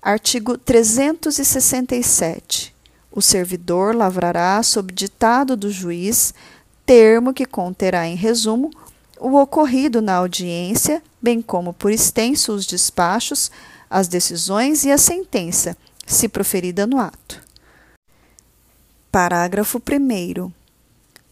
Artigo 0.01 0.57
367. 0.57 2.73
O 3.11 3.21
servidor 3.21 3.95
lavrará, 3.95 4.63
sob 4.63 4.91
ditado 4.91 5.55
do 5.55 5.69
juiz, 5.71 6.33
termo 6.85 7.33
que 7.33 7.45
conterá, 7.45 8.05
em 8.07 8.15
resumo, 8.15 8.69
o 9.23 9.37
ocorrido 9.37 10.01
na 10.01 10.15
audiência, 10.15 11.01
bem 11.21 11.41
como 11.41 11.71
por 11.71 11.93
extenso 11.93 12.51
os 12.51 12.65
despachos, 12.65 13.49
as 13.89 14.09
decisões 14.09 14.83
e 14.83 14.91
a 14.91 14.97
sentença, 14.97 15.77
se 16.05 16.27
proferida 16.27 16.85
no 16.85 16.99
ato. 16.99 17.41
Parágrafo 19.09 19.79
1. 19.79 20.51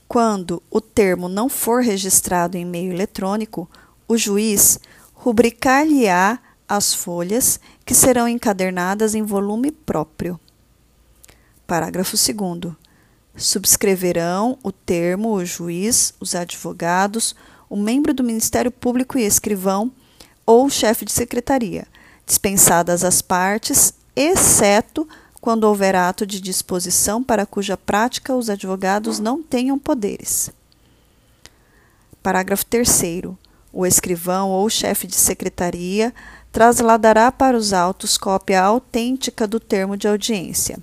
Quando 0.08 0.64
o 0.72 0.80
termo 0.80 1.28
não 1.28 1.50
for 1.50 1.84
registrado 1.84 2.56
em 2.56 2.64
meio 2.64 2.94
eletrônico, 2.94 3.70
o 4.08 4.18
juiz 4.18 4.80
rubricar-lhe-á 5.14 6.40
as 6.70 6.94
folhas, 6.94 7.60
que 7.86 7.94
serão 7.94 8.26
encadernadas 8.26 9.16
em 9.16 9.22
volume 9.22 9.70
próprio. 9.70 10.40
Parágrafo 11.68 12.16
2. 12.16 12.74
Subscreverão 13.36 14.58
o 14.64 14.72
termo 14.72 15.34
o 15.34 15.44
juiz, 15.44 16.14
os 16.22 16.36
advogados, 16.36 17.36
o 17.72 17.78
membro 17.78 18.14
do 18.14 18.22
Ministério 18.22 18.70
Público 18.70 19.18
e 19.18 19.22
escrivão 19.22 19.94
ou 20.46 20.70
chefe 20.70 21.06
de 21.06 21.12
secretaria, 21.14 21.88
dispensadas 22.26 23.02
as 23.02 23.22
partes, 23.22 23.94
exceto 24.14 25.08
quando 25.40 25.64
houver 25.64 25.96
ato 25.96 26.26
de 26.26 26.42
disposição 26.42 27.24
para 27.24 27.46
cuja 27.46 27.78
prática 27.78 28.36
os 28.36 28.50
advogados 28.50 29.20
não 29.20 29.42
tenham 29.42 29.80
poderes. 29.80 30.52
Parágrafo 32.22 32.66
3. 32.66 33.04
O 33.72 33.86
escrivão 33.86 34.50
ou 34.50 34.70
chefe 34.70 35.08
de 35.08 35.16
secretaria 35.16 36.14
trasladará 36.52 37.32
para 37.32 37.56
os 37.56 37.72
autos 37.72 38.18
cópia 38.18 38.62
autêntica 38.62 39.48
do 39.48 39.62
termo 39.62 39.96
de 39.96 40.10
audiência. 40.10 40.78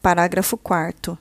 Parágrafo 0.00 0.56
4. 0.56 1.18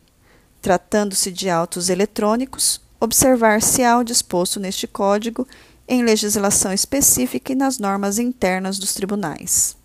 Tratando-se 0.62 1.34
de 1.34 1.50
autos 1.50 1.90
eletrônicos, 1.90 2.85
observar-se-á 3.00 3.98
o 3.98 4.04
disposto 4.04 4.60
neste 4.60 4.88
Código 4.88 5.48
em 5.88 6.04
legislação 6.04 6.74
específica 6.74 7.52
e 7.52 7.56
nas 7.56 7.78
normas 7.78 8.18
internas 8.18 8.80
dos 8.80 8.94
tribunais. 8.94 9.78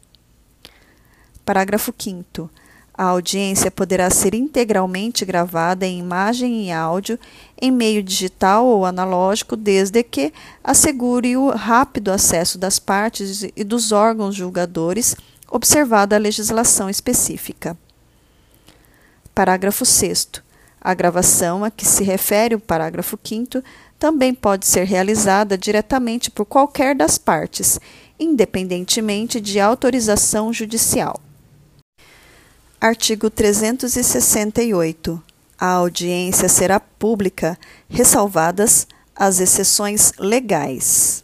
Parágrafo 1.44 1.92
5. 1.96 2.50
A 2.94 3.04
audiência 3.04 3.70
poderá 3.70 4.10
ser 4.10 4.34
integralmente 4.34 5.24
gravada 5.24 5.86
em 5.86 5.98
imagem 5.98 6.66
e 6.66 6.72
áudio 6.72 7.18
em 7.60 7.70
meio 7.70 8.02
digital 8.02 8.66
ou 8.66 8.84
analógico, 8.84 9.56
desde 9.56 10.02
que 10.02 10.32
assegure 10.62 11.36
o 11.36 11.48
rápido 11.48 12.10
acesso 12.10 12.58
das 12.58 12.78
partes 12.78 13.42
e 13.56 13.64
dos 13.64 13.90
órgãos 13.90 14.34
julgadores, 14.34 15.16
observada 15.50 16.14
a 16.14 16.18
legislação 16.18 16.90
específica. 16.90 17.76
Parágrafo 19.34 19.86
6. 19.86 20.28
A 20.80 20.94
gravação 20.94 21.62
a 21.62 21.70
que 21.70 21.84
se 21.84 22.02
refere 22.02 22.54
o 22.54 22.60
parágrafo 22.60 23.18
5 23.22 23.62
também 23.98 24.32
pode 24.32 24.66
ser 24.66 24.84
realizada 24.84 25.58
diretamente 25.58 26.30
por 26.30 26.46
qualquer 26.46 26.94
das 26.94 27.18
partes, 27.18 27.78
independentemente 28.18 29.40
de 29.40 29.60
autorização 29.60 30.52
judicial. 30.52 31.20
Artigo 32.80 33.28
368. 33.28 35.22
A 35.58 35.66
audiência 35.72 36.48
será 36.48 36.80
pública, 36.80 37.58
ressalvadas 37.90 38.86
as 39.14 39.38
exceções 39.38 40.14
legais. 40.18 41.22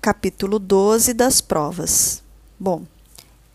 Capítulo 0.00 0.58
12 0.58 1.14
das 1.14 1.40
provas. 1.40 2.20
Bom, 2.58 2.84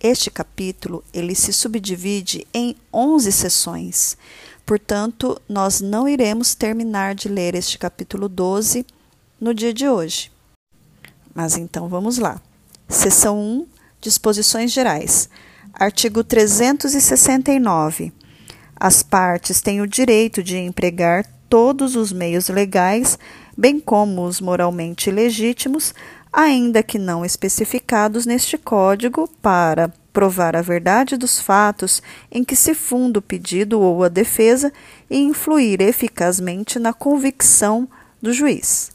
este 0.03 0.29
capítulo 0.29 1.01
ele 1.13 1.33
se 1.33 1.53
subdivide 1.53 2.45
em 2.53 2.75
11 2.93 3.31
sessões. 3.31 4.17
Portanto, 4.65 5.41
nós 5.47 5.79
não 5.79 6.07
iremos 6.07 6.53
terminar 6.53 7.15
de 7.15 7.29
ler 7.29 7.55
este 7.55 7.77
capítulo 7.77 8.27
12 8.27 8.85
no 9.39 9.53
dia 9.53 9.73
de 9.73 9.87
hoje. 9.87 10.29
Mas 11.33 11.55
então 11.57 11.87
vamos 11.87 12.17
lá. 12.17 12.41
Seção 12.89 13.39
1, 13.39 13.65
Disposições 14.01 14.73
Gerais. 14.73 15.29
Artigo 15.73 16.23
369. 16.23 18.11
As 18.75 19.01
partes 19.01 19.61
têm 19.61 19.79
o 19.81 19.87
direito 19.87 20.43
de 20.43 20.57
empregar 20.57 21.25
todos 21.49 21.95
os 21.95 22.11
meios 22.11 22.49
legais, 22.49 23.17
bem 23.57 23.79
como 23.79 24.25
os 24.25 24.41
moralmente 24.41 25.09
legítimos, 25.09 25.93
ainda 26.33 26.81
que 26.81 26.97
não 26.97 27.23
especificados 27.23 28.25
neste 28.25 28.57
Código, 28.57 29.29
para 29.39 29.93
provar 30.11 30.55
a 30.55 30.61
verdade 30.61 31.15
dos 31.15 31.39
fatos 31.39 32.01
em 32.31 32.43
que 32.43 32.55
se 32.55 32.73
funda 32.73 33.19
o 33.19 33.21
pedido 33.21 33.79
ou 33.79 34.03
a 34.03 34.09
defesa 34.09 34.73
e 35.09 35.19
influir 35.19 35.81
eficazmente 35.81 36.79
na 36.79 36.91
convicção 36.91 37.87
do 38.21 38.33
juiz. 38.33 38.91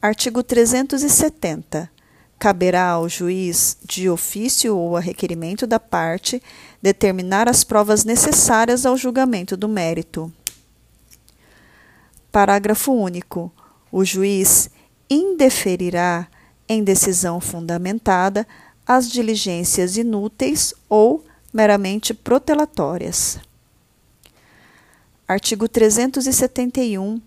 Artigo 0.00 0.42
370. 0.42 1.90
Caberá 2.38 2.88
ao 2.88 3.06
juiz, 3.06 3.76
de 3.84 4.08
ofício 4.08 4.74
ou 4.74 4.96
a 4.96 5.00
requerimento 5.00 5.66
da 5.66 5.78
parte, 5.78 6.42
determinar 6.80 7.46
as 7.50 7.62
provas 7.62 8.02
necessárias 8.02 8.86
ao 8.86 8.96
julgamento 8.96 9.58
do 9.58 9.68
mérito. 9.68 10.32
Parágrafo 12.32 12.92
único. 12.92 13.52
O 13.92 14.02
juiz 14.02 14.70
indeferirá, 15.10 16.28
em 16.68 16.84
decisão 16.84 17.40
fundamentada, 17.40 18.46
as 18.86 19.10
diligências 19.10 19.96
inúteis 19.96 20.72
ou 20.88 21.24
meramente 21.52 22.14
protelatórias. 22.14 23.40
Artigo 25.26 25.68
371. 25.68 27.20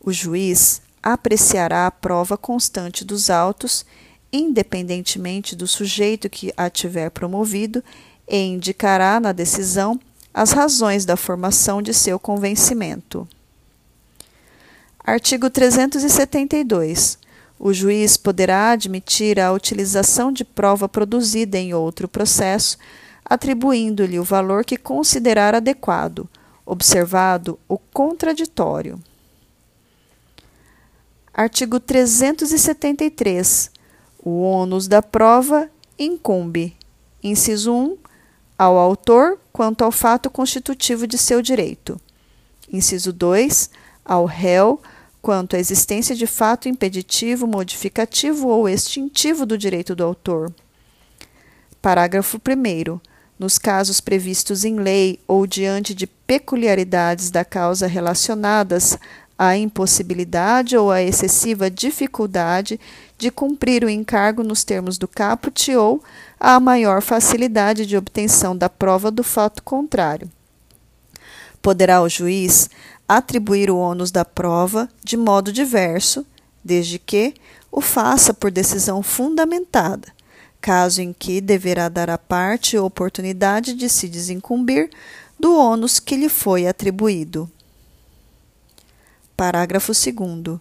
O 0.00 0.12
juiz 0.12 0.82
apreciará 1.02 1.86
a 1.86 1.90
prova 1.90 2.36
constante 2.36 3.04
dos 3.04 3.28
autos, 3.28 3.84
independentemente 4.32 5.54
do 5.54 5.66
sujeito 5.66 6.30
que 6.30 6.52
a 6.56 6.68
tiver 6.70 7.10
promovido, 7.10 7.84
e 8.26 8.36
indicará 8.36 9.20
na 9.20 9.32
decisão 9.32 10.00
as 10.32 10.52
razões 10.52 11.04
da 11.04 11.16
formação 11.16 11.80
de 11.80 11.92
seu 11.94 12.18
convencimento. 12.18 13.28
Artigo 15.06 15.50
372. 15.50 17.18
O 17.58 17.74
juiz 17.74 18.16
poderá 18.16 18.70
admitir 18.70 19.38
a 19.38 19.52
utilização 19.52 20.32
de 20.32 20.46
prova 20.46 20.88
produzida 20.88 21.58
em 21.58 21.74
outro 21.74 22.08
processo, 22.08 22.78
atribuindo-lhe 23.22 24.18
o 24.18 24.24
valor 24.24 24.64
que 24.64 24.78
considerar 24.78 25.54
adequado, 25.54 26.26
observado 26.64 27.58
o 27.68 27.76
contraditório. 27.76 28.98
Artigo 31.34 31.78
373. 31.78 33.70
O 34.24 34.40
ônus 34.40 34.88
da 34.88 35.02
prova 35.02 35.68
incumbe, 35.98 36.74
inciso 37.22 37.74
1, 37.74 37.98
ao 38.58 38.78
autor 38.78 39.38
quanto 39.52 39.84
ao 39.84 39.92
fato 39.92 40.30
constitutivo 40.30 41.06
de 41.06 41.18
seu 41.18 41.42
direito. 41.42 42.00
Inciso 42.72 43.12
2, 43.12 43.68
ao 44.02 44.24
réu 44.24 44.80
quanto 45.24 45.56
à 45.56 45.58
existência 45.58 46.14
de 46.14 46.26
fato 46.26 46.68
impeditivo, 46.68 47.46
modificativo 47.46 48.46
ou 48.46 48.68
extintivo 48.68 49.46
do 49.46 49.56
direito 49.56 49.96
do 49.96 50.04
autor. 50.04 50.52
Parágrafo 51.80 52.36
1. 52.36 53.00
Nos 53.38 53.56
casos 53.56 54.02
previstos 54.02 54.66
em 54.66 54.76
lei 54.76 55.18
ou 55.26 55.46
diante 55.46 55.94
de 55.94 56.06
peculiaridades 56.06 57.30
da 57.30 57.42
causa 57.42 57.86
relacionadas 57.86 58.98
à 59.38 59.56
impossibilidade 59.56 60.76
ou 60.76 60.90
à 60.90 61.02
excessiva 61.02 61.70
dificuldade 61.70 62.78
de 63.16 63.30
cumprir 63.30 63.82
o 63.82 63.88
encargo 63.88 64.42
nos 64.42 64.62
termos 64.62 64.98
do 64.98 65.08
caput 65.08 65.74
ou 65.74 66.04
a 66.38 66.60
maior 66.60 67.00
facilidade 67.00 67.86
de 67.86 67.96
obtenção 67.96 68.54
da 68.54 68.68
prova 68.68 69.10
do 69.10 69.24
fato 69.24 69.62
contrário. 69.62 70.30
Poderá 71.62 72.02
o 72.02 72.10
juiz 72.10 72.68
atribuir 73.08 73.70
o 73.70 73.76
ônus 73.76 74.10
da 74.10 74.24
prova 74.24 74.88
de 75.02 75.16
modo 75.16 75.52
diverso, 75.52 76.26
desde 76.62 76.98
que 76.98 77.34
o 77.70 77.80
faça 77.80 78.32
por 78.32 78.50
decisão 78.50 79.02
fundamentada, 79.02 80.08
caso 80.60 81.02
em 81.02 81.12
que 81.12 81.40
deverá 81.40 81.88
dar 81.88 82.08
à 82.08 82.16
parte 82.16 82.78
oportunidade 82.78 83.74
de 83.74 83.88
se 83.88 84.08
desincumbir 84.08 84.90
do 85.38 85.56
ônus 85.56 86.00
que 86.00 86.16
lhe 86.16 86.28
foi 86.28 86.66
atribuído. 86.66 87.50
Parágrafo 89.36 89.92
2. 89.92 90.60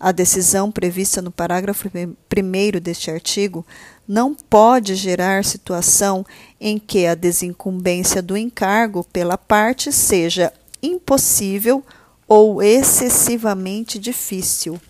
A 0.00 0.10
decisão 0.12 0.72
prevista 0.72 1.22
no 1.22 1.30
parágrafo 1.30 1.88
1 1.88 2.80
deste 2.80 3.10
artigo 3.10 3.64
não 4.08 4.34
pode 4.34 4.94
gerar 4.94 5.44
situação 5.44 6.26
em 6.60 6.78
que 6.78 7.06
a 7.06 7.14
desincumbência 7.14 8.20
do 8.20 8.36
encargo 8.36 9.04
pela 9.04 9.38
parte 9.38 9.92
seja 9.92 10.52
impossível 10.86 11.84
ou 12.26 12.62
excessivamente 12.62 13.98
difícil. 13.98 14.80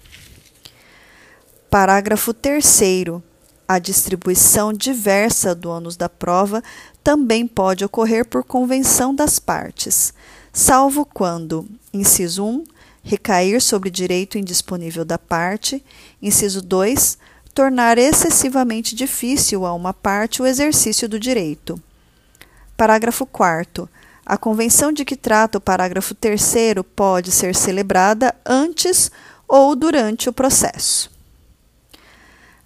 Parágrafo 1.70 2.32
3. 2.32 2.82
A 3.66 3.78
distribuição 3.78 4.72
diversa 4.72 5.54
do 5.54 5.70
ônus 5.70 5.96
da 5.96 6.08
prova 6.08 6.62
também 7.02 7.46
pode 7.46 7.84
ocorrer 7.84 8.26
por 8.26 8.44
convenção 8.44 9.14
das 9.14 9.38
partes, 9.38 10.12
salvo 10.52 11.04
quando, 11.06 11.66
inciso 11.92 12.44
1, 12.44 12.64
recair 13.02 13.60
sobre 13.60 13.90
direito 13.90 14.38
indisponível 14.38 15.04
da 15.04 15.18
parte, 15.18 15.82
inciso 16.20 16.60
2, 16.62 17.18
tornar 17.54 17.98
excessivamente 17.98 18.94
difícil 18.94 19.64
a 19.64 19.72
uma 19.72 19.94
parte 19.94 20.42
o 20.42 20.46
exercício 20.46 21.08
do 21.08 21.18
direito. 21.18 21.80
Parágrafo 22.76 23.24
4. 23.24 23.88
A 24.26 24.38
convenção 24.38 24.90
de 24.90 25.04
que 25.04 25.16
trata 25.16 25.58
o 25.58 25.60
parágrafo 25.60 26.14
3 26.14 26.42
pode 26.96 27.30
ser 27.30 27.54
celebrada 27.54 28.34
antes 28.44 29.10
ou 29.46 29.76
durante 29.76 30.28
o 30.28 30.32
processo. 30.32 31.10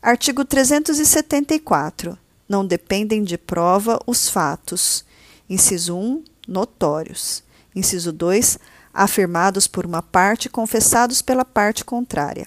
Artigo 0.00 0.44
374. 0.44 2.16
Não 2.48 2.64
dependem 2.64 3.24
de 3.24 3.36
prova 3.36 4.00
os 4.06 4.28
fatos. 4.28 5.04
Inciso 5.50 5.96
1. 5.96 6.22
Notórios. 6.46 7.42
Inciso 7.74 8.12
2. 8.12 8.58
Afirmados 8.94 9.66
por 9.66 9.84
uma 9.84 10.00
parte, 10.00 10.48
confessados 10.48 11.20
pela 11.20 11.44
parte 11.44 11.84
contrária. 11.84 12.46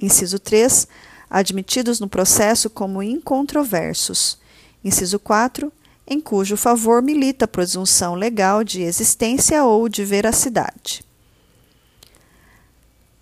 Inciso 0.00 0.38
3. 0.38 0.88
Admitidos 1.28 2.00
no 2.00 2.08
processo 2.08 2.70
como 2.70 3.02
incontroversos. 3.02 4.38
Inciso 4.82 5.18
4. 5.18 5.70
Em 6.06 6.20
cujo 6.20 6.56
favor 6.56 7.02
milita 7.02 7.46
a 7.46 7.48
presunção 7.48 8.14
legal 8.14 8.62
de 8.62 8.82
existência 8.82 9.64
ou 9.64 9.88
de 9.88 10.04
veracidade. 10.04 11.04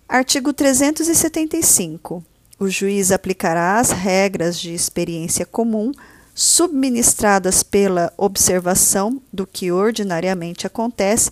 Artigo 0.07 0.53
375 0.53 2.23
o 2.57 2.69
juiz 2.69 3.11
aplicará 3.11 3.79
as 3.79 3.91
regras 3.91 4.57
de 4.57 4.73
experiência 4.73 5.45
comum 5.45 5.91
subministradas 6.33 7.63
pela 7.63 8.13
observação 8.17 9.21
do 9.31 9.45
que 9.45 9.71
ordinariamente 9.71 10.65
acontece 10.65 11.31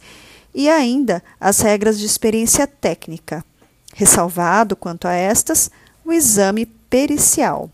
e 0.54 0.70
ainda 0.70 1.24
as 1.40 1.60
regras 1.62 1.98
de 1.98 2.06
experiência 2.06 2.68
técnica, 2.68 3.44
ressalvado 3.94 4.76
quanto 4.76 5.08
a 5.08 5.14
estas 5.14 5.72
o 6.06 6.12
exame 6.12 6.66
pericial. 6.66 7.70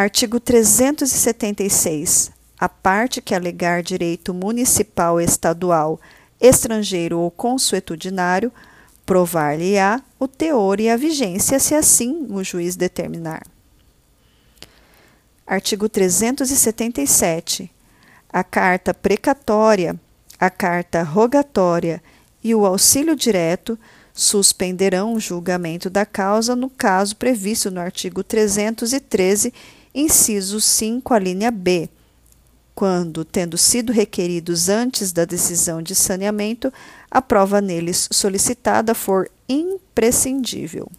Artigo 0.00 0.40
376. 0.40 2.30
A 2.58 2.70
parte 2.70 3.20
que 3.20 3.34
alegar 3.34 3.82
direito 3.82 4.32
municipal, 4.32 5.20
estadual, 5.20 6.00
estrangeiro 6.40 7.18
ou 7.18 7.30
consuetudinário 7.30 8.50
provar-lhe-á 9.04 10.00
o 10.18 10.26
teor 10.26 10.80
e 10.80 10.88
a 10.88 10.96
vigência, 10.96 11.58
se 11.58 11.74
assim 11.74 12.26
o 12.30 12.42
juiz 12.42 12.76
determinar. 12.76 13.42
Artigo 15.46 15.86
377. 15.86 17.70
A 18.32 18.42
carta 18.42 18.94
precatória, 18.94 20.00
a 20.38 20.48
carta 20.48 21.02
rogatória 21.02 22.02
e 22.42 22.54
o 22.54 22.64
auxílio 22.64 23.14
direto 23.14 23.78
suspenderão 24.14 25.12
o 25.12 25.20
julgamento 25.20 25.90
da 25.90 26.06
causa 26.06 26.56
no 26.56 26.70
caso 26.70 27.16
previsto 27.16 27.70
no 27.70 27.82
artigo 27.82 28.24
313, 28.24 29.52
inciso 29.94 30.60
5, 30.60 31.12
a 31.14 31.18
linha 31.18 31.50
B, 31.50 31.88
quando, 32.74 33.24
tendo 33.24 33.58
sido 33.58 33.92
requeridos 33.92 34.68
antes 34.68 35.12
da 35.12 35.24
decisão 35.24 35.82
de 35.82 35.94
saneamento, 35.94 36.72
a 37.10 37.20
prova 37.20 37.60
neles 37.60 38.08
solicitada 38.10 38.94
for 38.94 39.30
imprescindível. 39.48 40.90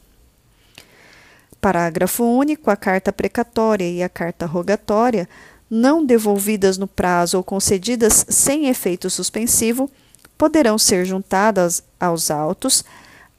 Parágrafo 1.62 2.24
único. 2.24 2.72
A 2.72 2.76
carta 2.76 3.14
precatória 3.14 3.90
e 3.90 4.02
a 4.02 4.10
carta 4.10 4.46
rogatória, 4.46 5.30
não 5.70 6.06
devolvidas 6.06 6.78
no 6.78 6.88
prazo 6.88 7.38
ou 7.38 7.44
concedidas 7.44 8.26
sem 8.28 8.68
efeito 8.68 9.10
suspensivo, 9.10 9.90
poderão 10.38 10.78
ser 10.78 11.06
juntadas 11.06 11.84
aos 12.00 12.32
autos 12.32 12.84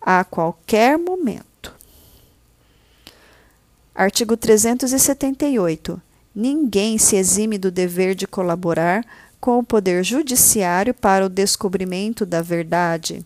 a 0.00 0.24
qualquer 0.24 0.96
momento. 0.96 1.51
Artigo 3.94 4.36
378. 4.36 6.00
Ninguém 6.34 6.96
se 6.96 7.16
exime 7.16 7.58
do 7.58 7.70
dever 7.70 8.14
de 8.14 8.26
colaborar 8.26 9.04
com 9.38 9.58
o 9.58 9.64
Poder 9.64 10.02
Judiciário 10.02 10.94
para 10.94 11.26
o 11.26 11.28
descobrimento 11.28 12.24
da 12.24 12.40
verdade. 12.40 13.24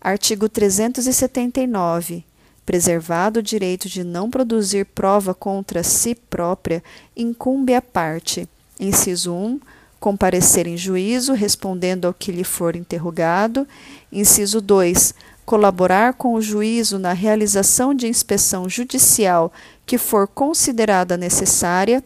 Artigo 0.00 0.48
379. 0.48 2.24
Preservado 2.64 3.40
o 3.40 3.42
direito 3.42 3.88
de 3.88 4.04
não 4.04 4.30
produzir 4.30 4.86
prova 4.86 5.34
contra 5.34 5.82
si 5.82 6.14
própria, 6.14 6.82
incumbe 7.16 7.74
à 7.74 7.82
parte. 7.82 8.48
Inciso 8.78 9.34
1. 9.34 9.60
Comparecer 9.98 10.66
em 10.66 10.76
juízo, 10.76 11.32
respondendo 11.32 12.06
ao 12.06 12.14
que 12.14 12.30
lhe 12.30 12.44
for 12.44 12.76
interrogado. 12.76 13.66
Inciso 14.12 14.60
2. 14.60 15.14
Colaborar 15.50 16.12
com 16.12 16.34
o 16.34 16.40
juízo 16.40 16.96
na 16.96 17.12
realização 17.12 17.92
de 17.92 18.06
inspeção 18.06 18.68
judicial 18.68 19.52
que 19.84 19.98
for 19.98 20.28
considerada 20.28 21.16
necessária. 21.16 22.04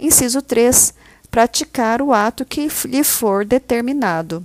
Inciso 0.00 0.40
3 0.40 0.94
praticar 1.30 2.00
o 2.00 2.14
ato 2.14 2.46
que 2.46 2.66
lhe 2.86 3.04
for 3.04 3.44
determinado. 3.44 4.42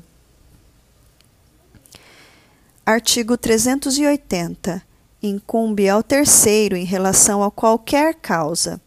Artigo 2.86 3.38
380. 3.38 4.84
Incumbe 5.23 5.88
ao 5.88 6.03
terceiro 6.03 6.75
em 6.75 6.84
relação 6.84 7.41
a 7.41 7.49
qualquer 7.49 8.13
causa. 8.15 8.82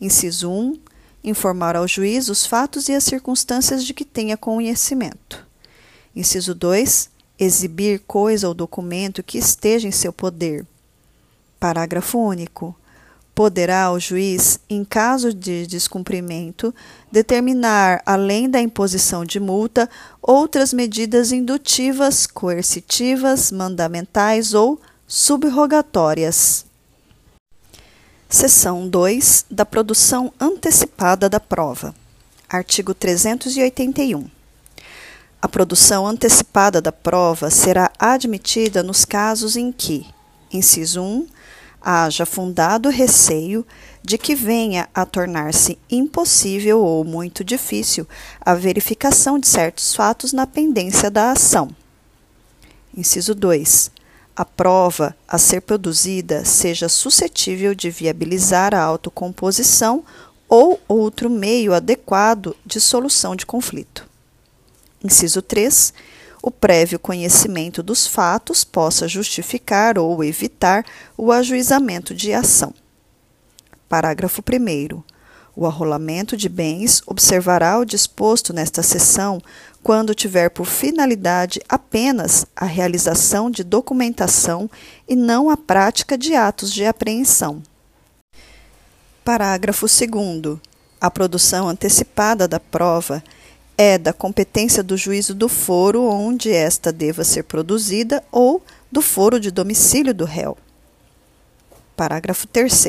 Inciso 0.00 0.50
1. 0.50 0.80
Informar 1.22 1.76
ao 1.76 1.86
juiz 1.86 2.28
os 2.28 2.44
fatos 2.44 2.88
e 2.88 2.94
as 2.94 3.04
circunstâncias 3.04 3.84
de 3.84 3.94
que 3.94 4.04
tenha 4.04 4.36
conhecimento. 4.36 5.46
Inciso 6.16 6.52
2. 6.52 7.12
Exibir 7.38 8.00
coisa 8.06 8.48
ou 8.48 8.54
documento 8.54 9.22
que 9.22 9.38
esteja 9.38 9.88
em 9.88 9.92
seu 9.92 10.12
poder. 10.12 10.66
Parágrafo 11.58 12.18
único 12.18 12.76
poderá 13.34 13.90
o 13.90 13.98
juiz, 13.98 14.60
em 14.68 14.84
caso 14.84 15.32
de 15.32 15.66
descumprimento, 15.66 16.74
determinar, 17.10 18.02
além 18.04 18.48
da 18.48 18.60
imposição 18.60 19.24
de 19.24 19.40
multa, 19.40 19.88
outras 20.20 20.72
medidas 20.72 21.32
indutivas, 21.32 22.26
coercitivas, 22.26 23.50
mandamentais 23.50 24.54
ou 24.54 24.78
subrogatórias. 25.06 26.66
Seção 28.28 28.88
2 28.88 29.46
da 29.50 29.64
produção 29.64 30.32
antecipada 30.40 31.28
da 31.28 31.40
prova. 31.40 31.94
Artigo 32.48 32.94
381. 32.94 34.41
A 35.42 35.48
produção 35.48 36.06
antecipada 36.06 36.80
da 36.80 36.92
prova 36.92 37.50
será 37.50 37.90
admitida 37.98 38.80
nos 38.80 39.04
casos 39.04 39.56
em 39.56 39.72
que, 39.72 40.06
inciso 40.52 41.02
1, 41.02 41.26
haja 41.80 42.24
fundado 42.24 42.88
receio 42.88 43.66
de 44.04 44.16
que 44.16 44.36
venha 44.36 44.88
a 44.94 45.04
tornar-se 45.04 45.76
impossível 45.90 46.80
ou 46.80 47.02
muito 47.02 47.42
difícil 47.42 48.06
a 48.40 48.54
verificação 48.54 49.36
de 49.36 49.48
certos 49.48 49.96
fatos 49.96 50.32
na 50.32 50.46
pendência 50.46 51.10
da 51.10 51.32
ação. 51.32 51.74
Inciso 52.96 53.34
2. 53.34 53.90
A 54.36 54.44
prova 54.44 55.16
a 55.26 55.38
ser 55.38 55.62
produzida 55.62 56.44
seja 56.44 56.88
suscetível 56.88 57.74
de 57.74 57.90
viabilizar 57.90 58.76
a 58.76 58.80
autocomposição 58.80 60.04
ou 60.48 60.80
outro 60.86 61.28
meio 61.28 61.74
adequado 61.74 62.54
de 62.64 62.80
solução 62.80 63.34
de 63.34 63.44
conflito. 63.44 64.11
Inciso 65.02 65.42
3 65.42 65.92
o 66.42 66.50
prévio 66.50 66.98
conhecimento 66.98 67.84
dos 67.84 68.04
fatos 68.04 68.64
possa 68.64 69.06
justificar 69.06 69.96
ou 69.96 70.24
evitar 70.24 70.84
o 71.16 71.30
ajuizamento 71.30 72.12
de 72.12 72.32
ação. 72.32 72.74
Parágrafo 73.88 74.42
1. 74.42 75.02
O 75.54 75.66
arrolamento 75.66 76.36
de 76.36 76.48
bens 76.48 77.00
observará 77.06 77.78
o 77.78 77.84
disposto 77.84 78.52
nesta 78.52 78.82
seção 78.82 79.40
quando 79.84 80.14
tiver 80.14 80.48
por 80.48 80.66
finalidade 80.66 81.60
apenas 81.68 82.44
a 82.56 82.64
realização 82.64 83.48
de 83.48 83.62
documentação 83.62 84.68
e 85.08 85.14
não 85.14 85.48
a 85.48 85.56
prática 85.56 86.18
de 86.18 86.34
atos 86.34 86.72
de 86.72 86.84
apreensão. 86.84 87.62
Parágrafo 89.24 89.86
2. 89.86 90.58
A 91.00 91.10
produção 91.10 91.68
antecipada 91.68 92.48
da 92.48 92.58
prova 92.58 93.22
é 93.76 93.98
da 93.98 94.12
competência 94.12 94.82
do 94.82 94.96
juízo 94.96 95.34
do 95.34 95.48
foro 95.48 96.04
onde 96.04 96.52
esta 96.52 96.92
deva 96.92 97.24
ser 97.24 97.44
produzida 97.44 98.22
ou 98.30 98.62
do 98.90 99.00
foro 99.00 99.40
de 99.40 99.50
domicílio 99.50 100.14
do 100.14 100.24
réu. 100.24 100.56
Parágrafo 101.96 102.46
3. 102.46 102.86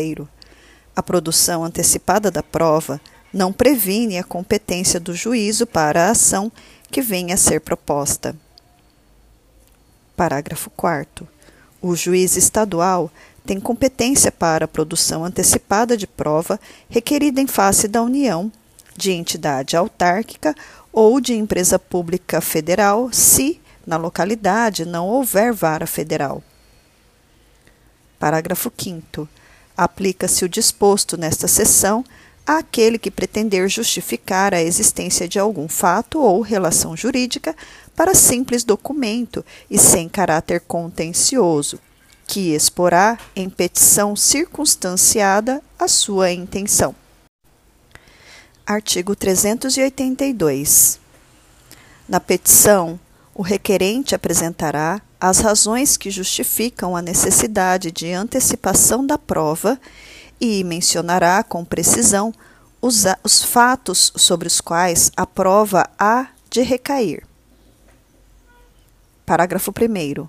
A 0.95 1.01
produção 1.01 1.63
antecipada 1.63 2.29
da 2.29 2.43
prova 2.43 2.99
não 3.33 3.51
previne 3.51 4.17
a 4.17 4.23
competência 4.23 4.99
do 4.99 5.15
juízo 5.15 5.65
para 5.65 6.07
a 6.07 6.11
ação 6.11 6.51
que 6.91 7.01
venha 7.01 7.33
a 7.33 7.37
ser 7.37 7.61
proposta. 7.61 8.35
Parágrafo 10.15 10.69
4. 10.69 11.27
O 11.81 11.95
juiz 11.95 12.37
estadual 12.37 13.11
tem 13.45 13.59
competência 13.59 14.31
para 14.31 14.65
a 14.65 14.67
produção 14.67 15.25
antecipada 15.25 15.97
de 15.97 16.07
prova 16.07 16.59
requerida 16.89 17.41
em 17.41 17.47
face 17.47 17.87
da 17.87 18.01
União, 18.01 18.51
de 18.95 19.11
entidade 19.11 19.75
autárquica 19.75 20.55
ou 20.91 21.19
de 21.19 21.33
empresa 21.33 21.79
pública 21.79 22.39
federal, 22.39 23.09
se 23.11 23.59
na 23.85 23.97
localidade 23.97 24.85
não 24.85 25.07
houver 25.07 25.51
vara 25.53 25.85
federal. 25.87 26.41
Parágrafo 28.19 28.71
5. 28.77 29.27
Aplica-se 29.75 30.45
o 30.45 30.49
disposto 30.49 31.17
nesta 31.17 31.47
seção 31.47 32.05
àquele 32.45 32.97
que 32.97 33.11
pretender 33.11 33.67
justificar 33.67 34.53
a 34.53 34.61
existência 34.61 35.27
de 35.27 35.39
algum 35.39 35.67
fato 35.67 36.19
ou 36.19 36.41
relação 36.41 36.95
jurídica 36.95 37.55
para 37.95 38.13
simples 38.13 38.63
documento 38.63 39.43
e 39.69 39.77
sem 39.77 40.07
caráter 40.07 40.61
contencioso, 40.61 41.79
que 42.25 42.53
exporá 42.53 43.17
em 43.35 43.49
petição 43.49 44.15
circunstanciada 44.15 45.61
a 45.77 45.87
sua 45.87 46.31
intenção. 46.31 46.95
Artigo 48.65 49.13
382. 49.13 50.97
Na 52.07 52.21
petição, 52.21 52.97
o 53.35 53.41
requerente 53.41 54.15
apresentará 54.15 55.01
as 55.19 55.39
razões 55.39 55.97
que 55.97 56.09
justificam 56.09 56.95
a 56.95 57.01
necessidade 57.01 57.91
de 57.91 58.13
antecipação 58.13 59.05
da 59.05 59.17
prova 59.17 59.77
e 60.39 60.63
mencionará 60.63 61.43
com 61.43 61.65
precisão 61.65 62.33
os, 62.81 63.03
os 63.21 63.43
fatos 63.43 64.13
sobre 64.15 64.47
os 64.47 64.61
quais 64.61 65.11
a 65.17 65.27
prova 65.27 65.89
há 65.99 66.27
de 66.49 66.61
recair. 66.61 67.25
Parágrafo 69.25 69.71
1. 69.71 70.25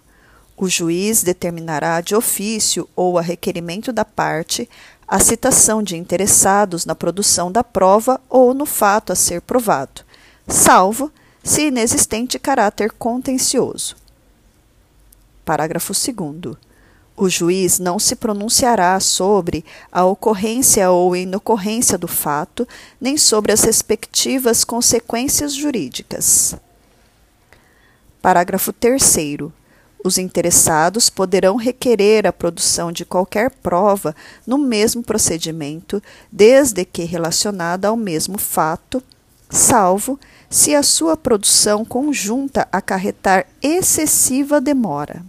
O 0.57 0.69
juiz 0.69 1.23
determinará 1.23 2.01
de 2.01 2.15
ofício 2.15 2.89
ou 2.95 3.19
a 3.19 3.23
requerimento 3.23 3.93
da 3.93 4.05
parte 4.05 4.69
a 5.15 5.21
citação 5.21 5.81
de 5.81 5.97
interessados 5.97 6.85
na 6.85 6.93
produção 6.93 7.53
da 7.53 7.63
prova 7.63 8.21
ou 8.29 8.53
no 8.53 8.67
fato 8.67 9.13
a 9.13 9.15
ser 9.15 9.41
provado, 9.41 10.03
salvo 10.49 11.09
se 11.41 11.69
inexistente 11.69 12.37
caráter 12.37 12.91
contencioso. 12.91 13.95
Parágrafo 15.45 15.93
2. 15.93 16.57
O 17.17 17.29
juiz 17.29 17.79
não 17.79 17.97
se 17.97 18.17
pronunciará 18.17 18.99
sobre 18.99 19.65
a 19.93 20.05
ocorrência 20.05 20.91
ou 20.91 21.15
inocorrência 21.15 21.97
do 21.97 22.09
fato, 22.09 22.67
nem 23.01 23.17
sobre 23.17 23.53
as 23.53 23.63
respectivas 23.63 24.65
consequências 24.65 25.55
jurídicas. 25.55 26.57
Parágrafo 28.21 28.73
3. 28.73 29.01
Os 30.07 30.19
interessados 30.19 31.09
poderão 31.09 31.57
requerer 31.57 32.27
a 32.27 32.33
produção 32.33 32.93
de 32.93 33.07
qualquer 33.07 33.51
prova 33.51 34.15
no 34.47 34.59
mesmo 34.59 35.03
procedimento, 35.03 36.03
desde 36.31 36.85
que 36.85 37.05
relacionada 37.05 37.89
ao 37.89 37.97
mesmo 37.97 38.37
fato, 38.37 39.03
salvo 39.49 40.21
se 40.51 40.75
a 40.75 40.83
sua 40.83 41.17
produção 41.17 41.87
conjunta 41.87 42.69
acarretar 42.71 43.47
excessiva 43.63 44.61
demora. 44.61 45.25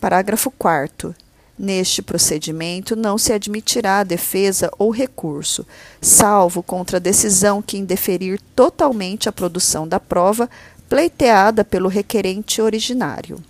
Parágrafo 0.00 0.50
4. 0.50 1.14
Neste 1.56 2.02
procedimento 2.02 2.96
não 2.96 3.18
se 3.18 3.32
admitirá 3.32 4.02
defesa 4.02 4.68
ou 4.78 4.90
recurso, 4.90 5.64
salvo 6.00 6.60
contra 6.60 6.96
a 6.96 7.00
decisão 7.00 7.62
que 7.62 7.76
indeferir 7.76 8.40
totalmente 8.56 9.28
a 9.28 9.32
produção 9.32 9.86
da 9.86 10.00
prova 10.00 10.50
pleiteada 10.90 11.64
pelo 11.64 11.88
requerente 11.88 12.60
originário. 12.60 13.40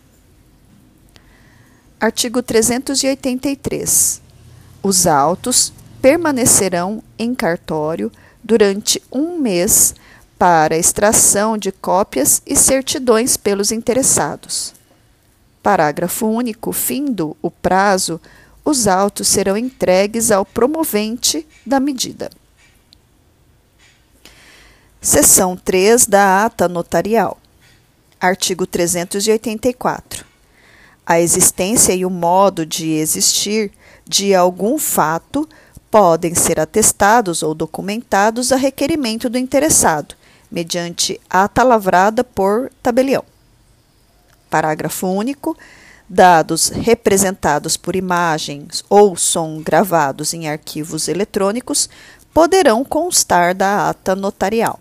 Artigo 1.99 2.43
383. 2.43 4.21
Os 4.83 5.07
autos 5.07 5.73
permanecerão 6.03 7.03
em 7.19 7.35
cartório 7.35 8.13
durante 8.45 9.03
um 9.11 9.39
mês 9.39 9.95
para 10.39 10.77
extração 10.77 11.57
de 11.57 11.73
cópias 11.73 12.43
e 12.47 12.55
certidões 12.55 13.39
pelos 13.39 13.73
interessados. 13.73 14.75
Parágrafo 15.63 16.27
único. 16.27 16.73
Findo 16.73 17.35
o 17.41 17.51
prazo, 17.51 18.21
os 18.63 18.87
autos 18.87 19.29
serão 19.29 19.57
entregues 19.57 20.31
ao 20.31 20.45
promovente 20.45 21.47
da 21.65 21.81
medida. 21.81 22.31
Seção 25.03 25.57
3 25.57 26.07
da 26.07 26.45
Ata 26.45 26.69
Notarial. 26.69 27.39
Artigo 28.21 28.67
384. 28.67 30.27
A 31.07 31.19
existência 31.19 31.95
e 31.95 32.05
o 32.05 32.11
modo 32.11 32.67
de 32.67 32.91
existir 32.91 33.73
de 34.07 34.35
algum 34.35 34.77
fato 34.77 35.49
podem 35.91 36.35
ser 36.35 36.61
atestados 36.61 37.43
ou 37.43 37.55
documentados 37.55 38.53
a 38.53 38.57
requerimento 38.57 39.31
do 39.31 39.39
interessado, 39.39 40.15
mediante 40.53 41.19
ata 41.31 41.63
lavrada 41.63 42.23
por 42.23 42.71
tabelião. 42.83 43.25
Parágrafo 44.51 45.07
único. 45.07 45.57
Dados 46.13 46.71
representados 46.71 47.77
por 47.77 47.95
imagens 47.95 48.85
ou 48.91 49.17
som 49.17 49.63
gravados 49.63 50.35
em 50.35 50.49
arquivos 50.49 51.07
eletrônicos 51.07 51.89
poderão 52.35 52.85
constar 52.85 53.55
da 53.55 53.89
ata 53.89 54.15
notarial. 54.17 54.79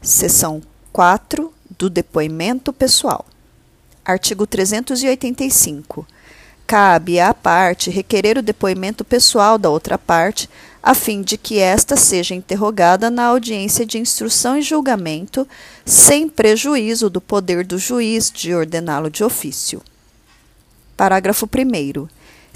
Seção 0.00 0.62
4 0.92 1.52
do 1.78 1.90
depoimento 1.90 2.72
pessoal. 2.72 3.26
Artigo 4.04 4.46
385 4.46 6.06
cabe 6.68 7.18
à 7.18 7.32
parte 7.32 7.88
requerer 7.88 8.36
o 8.36 8.42
depoimento 8.42 9.02
pessoal 9.02 9.56
da 9.56 9.70
outra 9.70 9.96
parte, 9.96 10.50
a 10.82 10.94
fim 10.94 11.22
de 11.22 11.38
que 11.38 11.58
esta 11.58 11.96
seja 11.96 12.34
interrogada 12.34 13.10
na 13.10 13.24
audiência 13.24 13.86
de 13.86 13.96
instrução 13.96 14.54
e 14.58 14.60
julgamento, 14.60 15.48
sem 15.86 16.28
prejuízo 16.28 17.08
do 17.08 17.22
poder 17.22 17.64
do 17.64 17.78
juiz 17.78 18.30
de 18.30 18.54
ordená-lo 18.54 19.08
de 19.08 19.24
ofício. 19.24 19.82
Parágrafo 20.94 21.46
1. 21.46 22.06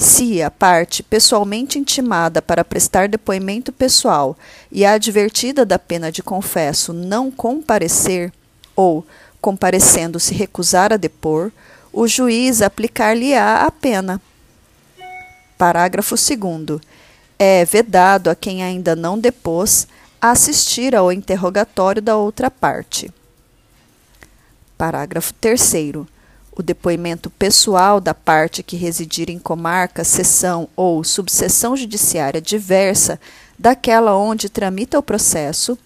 Se 0.03 0.43
a 0.43 0.51
parte 0.51 1.01
pessoalmente 1.01 1.79
intimada 1.79 2.43
para 2.43 2.65
prestar 2.65 3.09
depoimento 3.09 3.71
pessoal 3.73 4.37
e 4.69 4.85
advertida 4.85 5.65
da 5.65 5.79
pena 5.79 6.11
de 6.11 6.25
confesso 6.25 6.93
não 6.93 7.31
comparecer, 7.31 8.33
ou, 8.75 9.07
comparecendo, 9.41 10.19
se 10.19 10.35
recusar 10.35 10.93
a 10.93 10.97
depor, 10.97 11.53
o 11.93 12.09
juiz 12.09 12.63
aplicar-lhe-á 12.63 13.65
a 13.65 13.71
pena. 13.71 14.21
Parágrafo 15.57 16.17
2. 16.17 16.81
É 17.39 17.65
vedado 17.65 18.29
a 18.29 18.35
quem 18.35 18.65
ainda 18.65 18.97
não 18.97 19.17
depôs 19.17 19.87
assistir 20.21 20.97
ao 20.97 21.13
interrogatório 21.13 22.03
da 22.03 22.17
outra 22.17 22.51
parte. 22.51 23.09
Parágrafo 24.77 25.33
3. 25.35 25.61
O 26.55 26.63
depoimento 26.63 27.31
pessoal 27.31 27.99
da 27.99 28.13
parte 28.13 28.63
que 28.63 28.77
residir 28.77 29.31
em 29.31 29.39
comarca, 29.39 30.05
seção 30.05 30.69
ou 30.77 31.03
subseção 31.03 31.75
judiciária 31.75 32.43
diversa 32.43 33.19
daquela 33.59 34.15
onde 34.15 34.51
tramita 34.51 34.99
o 34.99 35.03
processo 35.03 35.79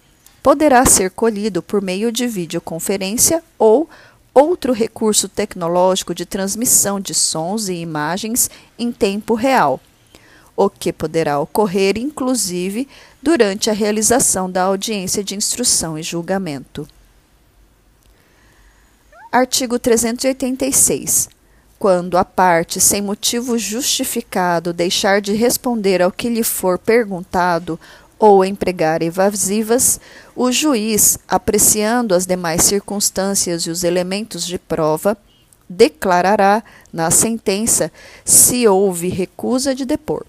poderá 0.43 0.85
ser 0.85 1.11
colhido 1.11 1.63
por 1.63 1.81
meio 1.81 2.11
de 2.11 2.27
videoconferência 2.27 3.41
ou 3.57 3.89
outro 4.33 4.73
recurso 4.73 5.29
tecnológico 5.29 6.13
de 6.13 6.25
transmissão 6.25 6.99
de 6.99 7.13
sons 7.13 7.69
e 7.69 7.75
imagens 7.75 8.49
em 8.77 8.91
tempo 8.91 9.35
real, 9.35 9.79
o 10.55 10.69
que 10.69 10.91
poderá 10.91 11.39
ocorrer 11.39 11.97
inclusive 11.97 12.89
durante 13.23 13.69
a 13.69 13.73
realização 13.73 14.51
da 14.51 14.63
audiência 14.63 15.23
de 15.23 15.33
instrução 15.33 15.97
e 15.97 16.03
julgamento. 16.03 16.85
Artigo 19.37 19.77
386. 19.77 21.29
Quando 21.77 22.17
a 22.17 22.25
parte, 22.25 22.81
sem 22.81 23.03
motivo 23.03 23.55
justificado, 23.55 24.73
deixar 24.73 25.21
de 25.21 25.31
responder 25.33 26.01
ao 26.01 26.11
que 26.11 26.27
lhe 26.27 26.41
for 26.41 26.79
perguntado 26.79 27.79
ou 28.17 28.43
empregar 28.43 29.03
evasivas, 29.03 30.01
o 30.35 30.51
juiz, 30.51 31.19
apreciando 31.27 32.15
as 32.15 32.25
demais 32.25 32.63
circunstâncias 32.63 33.61
e 33.67 33.69
os 33.69 33.83
elementos 33.83 34.43
de 34.43 34.57
prova, 34.57 35.15
declarará 35.69 36.63
na 36.91 37.11
sentença 37.11 37.91
se 38.25 38.67
houve 38.67 39.07
recusa 39.07 39.75
de 39.75 39.85
depor. 39.85 40.25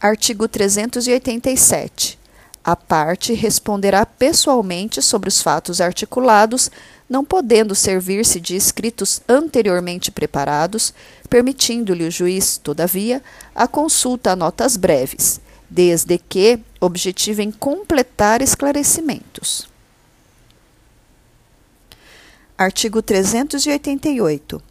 Artigo 0.00 0.48
387. 0.48 2.18
A 2.66 2.74
parte 2.74 3.32
responderá 3.32 4.04
pessoalmente 4.04 5.00
sobre 5.00 5.28
os 5.28 5.40
fatos 5.40 5.80
articulados, 5.80 6.68
não 7.08 7.24
podendo 7.24 7.74
servir-se 7.74 8.40
de 8.40 8.56
escritos 8.56 9.20
anteriormente 9.28 10.10
preparados, 10.10 10.92
permitindo-lhe 11.30 12.04
o 12.04 12.10
juiz, 12.10 12.58
todavia, 12.58 13.22
a 13.54 13.68
consulta 13.68 14.32
a 14.32 14.36
notas 14.36 14.76
breves, 14.76 15.40
desde 15.70 16.18
que 16.18 16.58
objetivem 16.80 17.50
completar 17.50 18.42
esclarecimentos. 18.42 19.68
Artigo 22.58 23.02
388. 23.02 24.62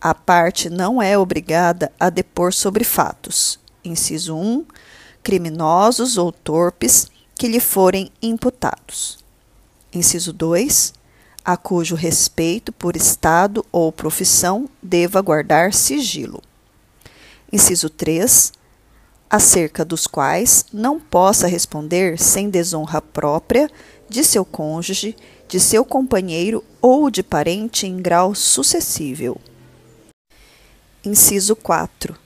A 0.00 0.14
parte 0.14 0.70
não 0.70 1.00
é 1.00 1.16
obrigada 1.16 1.92
a 2.00 2.10
depor 2.10 2.52
sobre 2.52 2.84
fatos. 2.84 3.58
Inciso 3.84 4.36
1. 4.36 4.64
Criminosos 5.22 6.16
ou 6.16 6.32
torpes 6.32 7.10
que 7.34 7.48
lhe 7.48 7.60
forem 7.60 8.10
imputados. 8.22 9.18
Inciso 9.92 10.32
2. 10.32 10.94
A 11.44 11.56
cujo 11.58 11.94
respeito 11.94 12.72
por 12.72 12.96
Estado 12.96 13.66
ou 13.70 13.92
profissão 13.92 14.66
deva 14.82 15.20
guardar 15.20 15.74
sigilo. 15.74 16.42
Inciso 17.52 17.90
3. 17.90 18.52
Acerca 19.28 19.84
dos 19.84 20.06
quais 20.06 20.64
não 20.72 20.98
possa 20.98 21.46
responder 21.46 22.18
sem 22.18 22.48
desonra 22.48 23.02
própria 23.02 23.70
de 24.08 24.24
seu 24.24 24.44
cônjuge, 24.44 25.14
de 25.46 25.60
seu 25.60 25.84
companheiro 25.84 26.64
ou 26.80 27.10
de 27.10 27.22
parente 27.22 27.86
em 27.86 28.00
grau 28.00 28.34
sucessível. 28.34 29.36
Inciso 31.04 31.54
4 31.54 32.24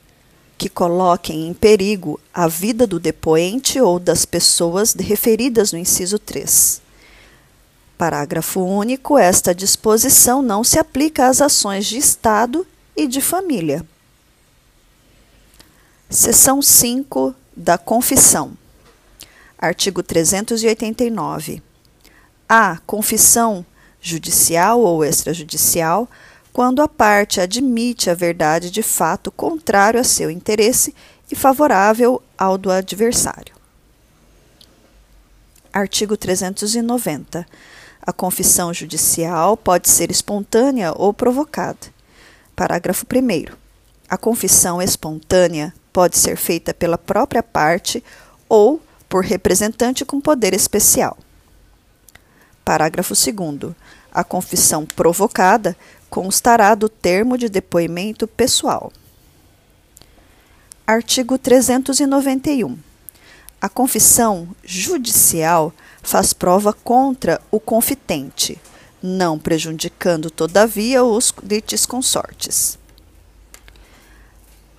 que 0.59 0.67
coloquem 0.67 1.47
em 1.47 1.53
perigo 1.53 2.19
a 2.33 2.45
vida 2.45 2.85
do 2.85 2.99
depoente 2.99 3.79
ou 3.79 3.97
das 3.97 4.25
pessoas 4.25 4.93
referidas 4.93 5.71
no 5.71 5.79
inciso 5.79 6.19
3. 6.19 6.88
Parágrafo 7.99 8.61
único. 8.61 9.17
Esta 9.17 9.53
disposição 9.53 10.41
não 10.41 10.63
se 10.63 10.79
aplica 10.79 11.27
às 11.27 11.41
ações 11.41 11.85
de 11.85 11.97
Estado 11.97 12.65
e 12.95 13.05
de 13.05 13.19
família. 13.19 13.85
Seção 16.09 16.61
5 16.61 17.35
da 17.53 17.77
Confissão. 17.77 18.53
Artigo 19.57 20.01
389. 20.01 21.61
A 22.47 22.77
confissão 22.87 23.65
judicial 23.99 24.79
ou 24.79 25.03
extrajudicial 25.03 26.07
quando 26.53 26.81
a 26.81 26.87
parte 26.87 27.41
admite 27.41 28.09
a 28.09 28.13
verdade 28.13 28.71
de 28.71 28.81
fato 28.81 29.29
contrário 29.29 29.99
a 29.99 30.05
seu 30.05 30.31
interesse 30.31 30.95
e 31.29 31.35
favorável 31.35 32.23
ao 32.37 32.57
do 32.57 32.71
adversário. 32.71 33.53
Artigo 35.73 36.15
390. 36.15 37.45
A 38.09 38.11
confissão 38.11 38.73
judicial 38.73 39.55
pode 39.55 39.87
ser 39.87 40.09
espontânea 40.09 40.91
ou 40.95 41.13
provocada. 41.13 41.77
Parágrafo 42.55 43.05
1. 43.05 43.55
A 44.09 44.17
confissão 44.17 44.81
espontânea 44.81 45.71
pode 45.93 46.17
ser 46.17 46.35
feita 46.35 46.73
pela 46.73 46.97
própria 46.97 47.43
parte 47.43 48.03
ou 48.49 48.81
por 49.07 49.23
representante 49.23 50.03
com 50.03 50.19
poder 50.19 50.55
especial. 50.55 51.19
Parágrafo 52.65 53.13
2. 53.13 53.75
A 54.11 54.23
confissão 54.23 54.87
provocada 54.87 55.77
constará 56.09 56.73
do 56.73 56.89
termo 56.89 57.37
de 57.37 57.47
depoimento 57.47 58.27
pessoal. 58.27 58.91
Artigo 60.87 61.37
391. 61.37 62.75
A 63.61 63.69
confissão 63.69 64.47
judicial 64.63 65.71
faz 66.01 66.33
prova 66.33 66.73
contra 66.73 67.41
o 67.51 67.59
confitente, 67.59 68.59
não 69.01 69.39
prejudicando, 69.39 70.29
todavia, 70.29 71.03
os 71.03 71.33
litisconsortes. 71.43 72.77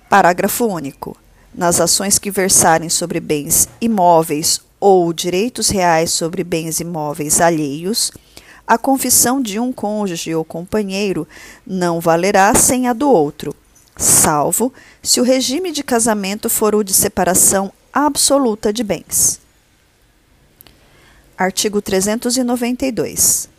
Parágrafo 0.09 0.65
único. 0.65 1.17
Nas 1.53 1.81
ações 1.81 2.17
que 2.17 2.31
versarem 2.31 2.87
sobre 2.87 3.19
bens 3.19 3.67
imóveis 3.81 4.61
ou 4.79 5.11
direitos 5.11 5.69
reais 5.69 6.11
sobre 6.11 6.43
bens 6.43 6.79
imóveis 6.79 7.41
alheios, 7.41 8.11
a 8.65 8.77
confissão 8.77 9.41
de 9.41 9.59
um 9.59 9.73
cônjuge 9.73 10.33
ou 10.33 10.45
companheiro 10.45 11.27
não 11.67 11.99
valerá 11.99 12.55
sem 12.55 12.87
a 12.87 12.93
do 12.93 13.09
outro, 13.09 13.53
salvo 13.97 14.71
se 15.03 15.19
o 15.19 15.23
regime 15.23 15.73
de 15.73 15.83
casamento 15.83 16.49
for 16.49 16.73
o 16.73 16.83
de 16.83 16.93
separação 16.93 17.71
absoluta 17.91 18.71
de 18.71 18.81
bens. 18.81 19.40
Artigo 21.41 21.81
392. 21.81 23.49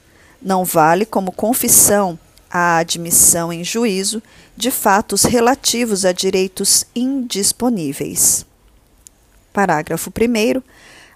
Não 0.40 0.64
vale 0.64 1.05
como 1.05 1.33
confissão 1.33 2.16
a 2.49 2.77
admissão 2.77 3.53
em 3.53 3.64
juízo 3.64 4.23
de 4.57 4.71
fatos 4.71 5.25
relativos 5.25 6.05
a 6.05 6.12
direitos 6.12 6.87
indisponíveis. 6.95 8.47
Parágrafo 9.53 10.11
1. 10.11 10.62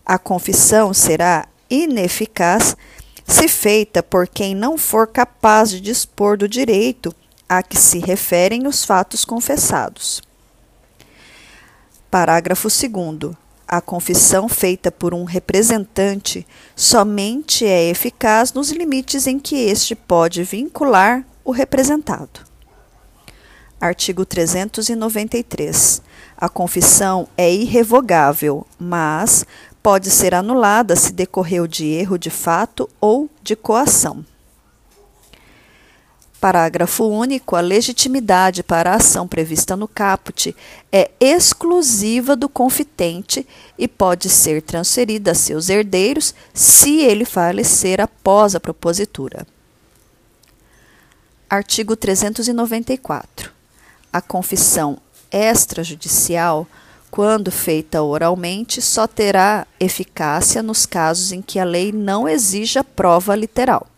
A 0.05 0.19
confissão 0.19 0.93
será 0.93 1.47
ineficaz 1.71 2.77
se 3.25 3.47
feita 3.47 4.03
por 4.03 4.27
quem 4.27 4.53
não 4.53 4.77
for 4.77 5.07
capaz 5.07 5.71
de 5.71 5.81
dispor 5.81 6.37
do 6.37 6.49
direito 6.49 7.15
a 7.49 7.63
que 7.63 7.79
se 7.79 8.01
referem 8.01 8.67
os 8.67 8.85
fatos 8.85 9.25
confessados. 9.25 10.21
Parágrafo 12.11 12.67
2. 12.67 13.46
A 13.69 13.81
confissão 13.81 14.49
feita 14.49 14.93
por 14.93 15.13
um 15.13 15.25
representante 15.25 16.47
somente 16.77 17.67
é 17.67 17.89
eficaz 17.89 18.53
nos 18.53 18.71
limites 18.71 19.27
em 19.27 19.41
que 19.41 19.57
este 19.57 19.97
pode 19.97 20.45
vincular 20.45 21.27
o 21.45 21.51
representado. 21.51 22.41
Artigo 23.81 24.25
393. 24.25 26.01
A 26.37 26.49
confissão 26.49 27.29
é 27.37 27.53
irrevogável, 27.53 28.65
mas 28.79 29.45
pode 29.83 30.11
ser 30.11 30.33
anulada 30.33 30.95
se 30.95 31.13
decorreu 31.13 31.67
de 31.67 31.87
erro 31.87 32.17
de 32.17 32.31
fato 32.31 32.89
ou 33.01 33.29
de 33.43 33.57
coação. 33.57 34.25
Parágrafo 36.47 37.03
único. 37.03 37.57
A 37.57 37.61
legitimidade 37.61 38.63
para 38.63 38.93
a 38.93 38.97
ação 38.99 39.27
prevista 39.27 39.75
no 39.75 39.89
caput 39.89 40.55
é 40.93 41.11
exclusiva 41.19 42.37
do 42.37 42.49
confitente 42.49 43.45
e 43.77 43.89
pode 43.89 44.29
ser 44.29 44.63
transferida 44.63 45.33
a 45.33 45.35
seus 45.35 45.69
herdeiros 45.69 46.33
se 46.55 47.01
ele 47.01 47.25
falecer 47.25 48.01
após 48.01 48.55
a 48.55 48.61
propositura. 48.61 49.45
Artigo 51.51 51.97
394. 51.97 53.51
A 54.13 54.21
confissão 54.21 54.99
extrajudicial 55.33 56.65
quando 57.11 57.51
feita 57.51 58.03
oralmente, 58.03 58.81
só 58.81 59.09
terá 59.09 59.67
eficácia 59.81 60.63
nos 60.63 60.87
casos 60.87 61.33
em 61.33 61.43
que 61.43 61.59
a 61.59 61.65
lei 61.65 61.91
não 61.91 62.29
exija 62.29 62.85
prova 62.85 63.35
literal. 63.35 63.89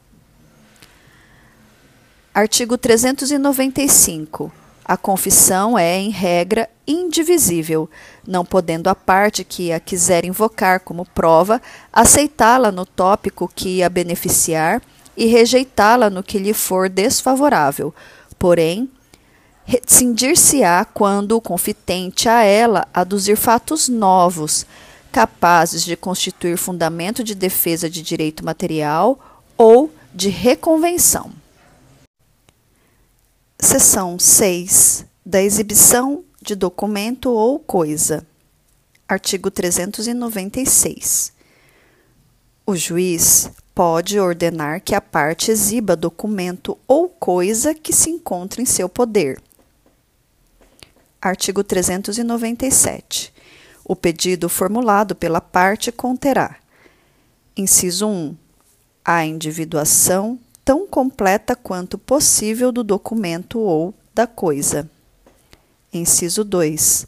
Artigo 2.38 2.79
395. 2.79 4.53
A 4.85 4.96
confissão 4.96 5.77
é, 5.77 5.98
em 5.98 6.11
regra, 6.11 6.70
indivisível, 6.87 7.90
não 8.24 8.44
podendo 8.44 8.88
a 8.88 8.94
parte 8.94 9.42
que 9.42 9.72
a 9.72 9.81
quiser 9.81 10.24
invocar 10.24 10.79
como 10.79 11.04
prova 11.04 11.60
aceitá-la 11.92 12.71
no 12.71 12.87
tópico 12.87 13.50
que 13.52 13.83
a 13.83 13.88
beneficiar 13.88 14.81
e 15.17 15.27
rejeitá-la 15.27 16.08
no 16.08 16.23
que 16.23 16.38
lhe 16.38 16.54
for 16.54 16.88
desfavorável. 16.88 17.92
Porém, 18.38 18.88
cindir-se-á 19.85 20.85
quando 20.85 21.33
o 21.33 21.40
confitente 21.40 22.29
a 22.29 22.44
ela 22.44 22.87
aduzir 22.94 23.37
fatos 23.37 23.88
novos, 23.88 24.65
capazes 25.10 25.85
de 25.85 25.96
constituir 25.96 26.56
fundamento 26.56 27.25
de 27.25 27.35
defesa 27.35 27.90
de 27.90 28.00
direito 28.00 28.44
material 28.44 29.42
ou 29.56 29.92
de 30.15 30.29
reconvenção. 30.29 31.37
Seção 33.61 34.21
6. 34.21 35.04
Da 35.27 35.42
exibição 35.42 36.25
de 36.40 36.54
documento 36.54 37.29
ou 37.31 37.59
coisa. 37.59 38.25
Artigo 39.09 39.50
396. 39.50 41.33
O 42.65 42.77
juiz 42.77 43.50
pode 43.75 44.21
ordenar 44.21 44.81
que 44.81 44.94
a 44.94 45.00
parte 45.00 45.50
exiba 45.50 45.96
documento 45.96 46.79
ou 46.87 47.09
coisa 47.09 47.75
que 47.75 47.92
se 47.92 48.11
encontre 48.11 48.63
em 48.63 48.65
seu 48.65 48.88
poder. 48.88 49.42
Artigo 51.21 51.65
397. 51.65 53.35
O 53.85 53.96
pedido 53.96 54.48
formulado 54.48 55.17
pela 55.17 55.40
parte 55.40 55.90
conterá: 55.90 56.56
Inciso 57.56 58.06
1. 58.06 58.37
A 59.04 59.25
individuação 59.27 60.38
tão 60.69 60.87
completa 60.87 61.56
quanto 61.56 61.96
possível 61.96 62.71
do 62.71 62.85
documento 62.85 63.58
ou 63.58 63.94
da 64.14 64.27
coisa. 64.27 64.87
Inciso 65.90 66.44
2. 66.44 67.06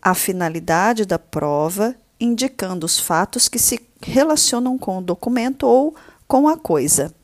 A 0.00 0.14
finalidade 0.14 1.04
da 1.04 1.18
prova, 1.18 1.94
indicando 2.18 2.86
os 2.86 2.98
fatos 2.98 3.50
que 3.50 3.58
se 3.58 3.78
relacionam 4.00 4.78
com 4.78 4.96
o 4.96 5.02
documento 5.02 5.66
ou 5.66 5.94
com 6.26 6.48
a 6.48 6.56
coisa. 6.56 7.14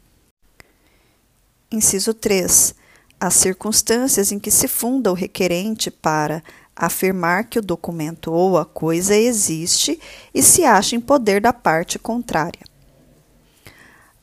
Inciso 1.71 2.13
3. 2.13 2.75
As 3.19 3.33
circunstâncias 3.33 4.31
em 4.31 4.39
que 4.39 4.51
se 4.51 4.69
funda 4.69 5.11
o 5.11 5.15
requerente 5.15 5.91
para 5.91 6.45
afirmar 6.77 7.45
que 7.45 7.59
o 7.59 7.63
documento 7.63 8.31
ou 8.31 8.59
a 8.59 8.67
coisa 8.67 9.17
existe 9.17 9.99
e 10.35 10.43
se 10.43 10.67
acha 10.67 10.95
em 10.95 11.01
poder 11.01 11.41
da 11.41 11.55
parte 11.55 11.99
contrária. 11.99 12.72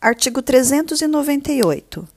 Artigo 0.02 0.42
398. 0.42 2.08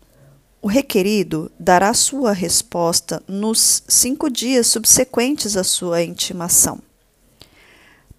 O 0.63 0.69
requerido 0.69 1.51
dará 1.59 1.93
sua 1.93 2.33
resposta 2.33 3.21
nos 3.27 3.83
cinco 3.89 4.31
dias 4.31 4.69
subsequentes 4.69 5.57
à 5.57 5.65
sua 5.65 6.01
intimação. 6.01 6.79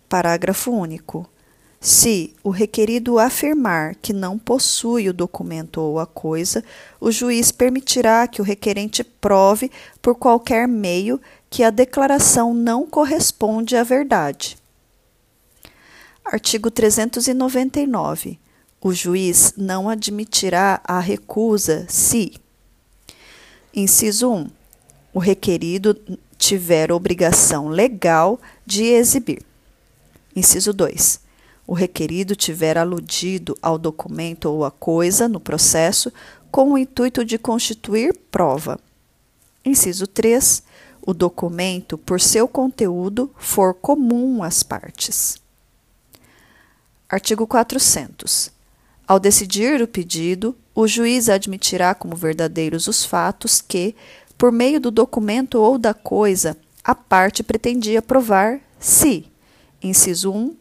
Parágrafo 0.09 0.69
único. 0.69 1.25
Se 1.79 2.35
o 2.43 2.49
requerido 2.49 3.17
afirmar 3.17 3.95
que 3.95 4.11
não 4.11 4.37
possui 4.37 5.07
o 5.07 5.13
documento 5.13 5.79
ou 5.79 5.97
a 5.97 6.05
coisa, 6.05 6.61
o 6.99 7.09
juiz 7.09 7.49
permitirá 7.49 8.27
que 8.27 8.41
o 8.41 8.45
requerente 8.45 9.01
prove 9.01 9.71
por 10.01 10.15
qualquer 10.15 10.67
meio 10.67 11.21
que 11.49 11.63
a 11.63 11.69
declaração 11.69 12.53
não 12.53 12.85
corresponde 12.85 13.77
à 13.77 13.83
verdade. 13.83 14.57
Artigo 16.25 16.69
399 16.69 18.42
o 18.83 18.93
juiz 18.93 19.53
não 19.55 19.87
admitirá 19.87 20.81
a 20.83 20.99
recusa 20.99 21.85
se, 21.87 22.33
inciso 23.73 24.29
1, 24.29 24.47
o 25.13 25.19
requerido 25.19 25.97
tiver 26.37 26.91
obrigação 26.91 27.69
legal 27.69 28.37
de 28.65 28.83
exibir. 28.83 29.41
Inciso 30.35 30.73
2. 30.73 31.21
O 31.65 31.73
requerido 31.73 32.35
tiver 32.35 32.77
aludido 32.77 33.57
ao 33.61 33.77
documento 33.77 34.49
ou 34.49 34.65
à 34.65 34.71
coisa 34.71 35.29
no 35.29 35.39
processo 35.39 36.11
com 36.51 36.73
o 36.73 36.77
intuito 36.77 37.23
de 37.23 37.37
constituir 37.37 38.13
prova. 38.29 38.77
Inciso 39.63 40.05
3. 40.07 40.61
O 41.01 41.13
documento, 41.13 41.97
por 41.97 42.19
seu 42.19 42.49
conteúdo, 42.49 43.33
for 43.37 43.73
comum 43.73 44.43
às 44.43 44.61
partes. 44.61 45.37
Artigo 47.07 47.47
400. 47.47 48.52
Ao 49.13 49.19
decidir 49.19 49.79
o 49.79 49.87
pedido, 49.87 50.55
o 50.73 50.87
juiz 50.87 51.29
admitirá 51.29 51.93
como 51.93 52.15
verdadeiros 52.15 52.87
os 52.87 53.05
fatos 53.05 53.61
que, 53.61 53.95
por 54.39 54.51
meio 54.51 54.79
do 54.79 54.89
documento 54.89 55.61
ou 55.61 55.77
da 55.77 55.93
coisa, 55.93 56.57
a 56.83 56.95
parte 56.95 57.43
pretendia 57.43 58.01
provar 58.01 58.59
se, 58.79 59.27
inciso 59.83 60.31
1, 60.31 60.55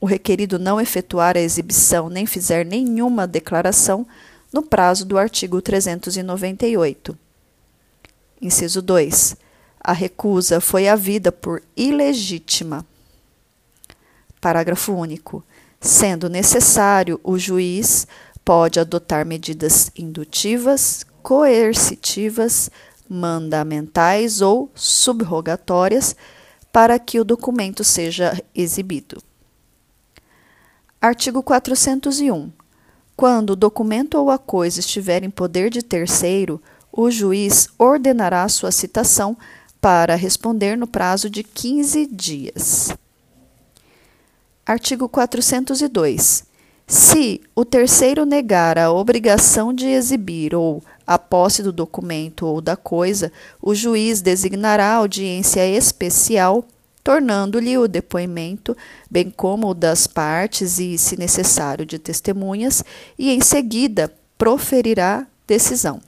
o 0.00 0.06
requerido 0.06 0.60
não 0.60 0.80
efetuar 0.80 1.36
a 1.36 1.40
exibição 1.40 2.08
nem 2.08 2.24
fizer 2.24 2.64
nenhuma 2.64 3.26
declaração 3.26 4.06
no 4.52 4.62
prazo 4.62 5.04
do 5.04 5.18
artigo 5.18 5.60
398. 5.60 7.18
Inciso 8.40 8.80
2. 8.80 9.36
A 9.80 9.92
recusa 9.92 10.60
foi 10.60 10.86
havida 10.86 11.32
por 11.32 11.60
ilegítima. 11.76 12.86
Parágrafo 14.40 14.92
único. 14.92 15.44
Sendo 15.82 16.30
necessário, 16.30 17.20
o 17.24 17.36
juiz 17.36 18.06
pode 18.44 18.78
adotar 18.78 19.26
medidas 19.26 19.90
indutivas, 19.98 21.04
coercitivas, 21.24 22.70
mandamentais 23.08 24.40
ou 24.40 24.70
subrogatórias 24.76 26.14
para 26.72 27.00
que 27.00 27.18
o 27.18 27.24
documento 27.24 27.82
seja 27.82 28.40
exibido. 28.54 29.20
Artigo 31.00 31.42
401. 31.42 32.52
Quando 33.16 33.50
o 33.50 33.56
documento 33.56 34.14
ou 34.14 34.30
a 34.30 34.38
coisa 34.38 34.78
estiver 34.78 35.24
em 35.24 35.30
poder 35.30 35.68
de 35.68 35.82
terceiro, 35.82 36.62
o 36.92 37.10
juiz 37.10 37.68
ordenará 37.76 38.48
sua 38.48 38.70
citação 38.70 39.36
para 39.80 40.14
responder 40.14 40.78
no 40.78 40.86
prazo 40.86 41.28
de 41.28 41.42
15 41.42 42.06
dias. 42.06 42.96
Artigo 44.64 45.08
402. 45.08 46.44
Se 46.86 47.40
o 47.54 47.64
terceiro 47.64 48.24
negar 48.24 48.78
a 48.78 48.92
obrigação 48.92 49.74
de 49.74 49.86
exibir 49.86 50.54
ou 50.54 50.82
a 51.04 51.18
posse 51.18 51.64
do 51.64 51.72
documento 51.72 52.46
ou 52.46 52.60
da 52.60 52.76
coisa, 52.76 53.32
o 53.60 53.74
juiz 53.74 54.20
designará 54.20 54.92
audiência 54.92 55.66
especial, 55.66 56.64
tornando-lhe 57.02 57.76
o 57.76 57.88
depoimento, 57.88 58.76
bem 59.10 59.30
como 59.30 59.70
o 59.70 59.74
das 59.74 60.06
partes 60.06 60.78
e, 60.78 60.96
se 60.96 61.18
necessário, 61.18 61.84
de 61.84 61.98
testemunhas, 61.98 62.84
e 63.18 63.30
em 63.30 63.40
seguida 63.40 64.14
proferirá 64.38 65.26
decisão. 65.44 66.00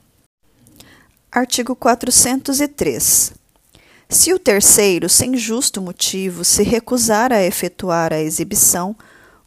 Artigo 1.29 1.75
403. 1.75 3.44
Se 4.09 4.33
o 4.33 4.39
terceiro, 4.39 5.09
sem 5.09 5.35
justo 5.35 5.81
motivo, 5.81 6.43
se 6.43 6.63
recusar 6.63 7.33
a 7.33 7.43
efetuar 7.43 8.13
a 8.13 8.19
exibição, 8.19 8.95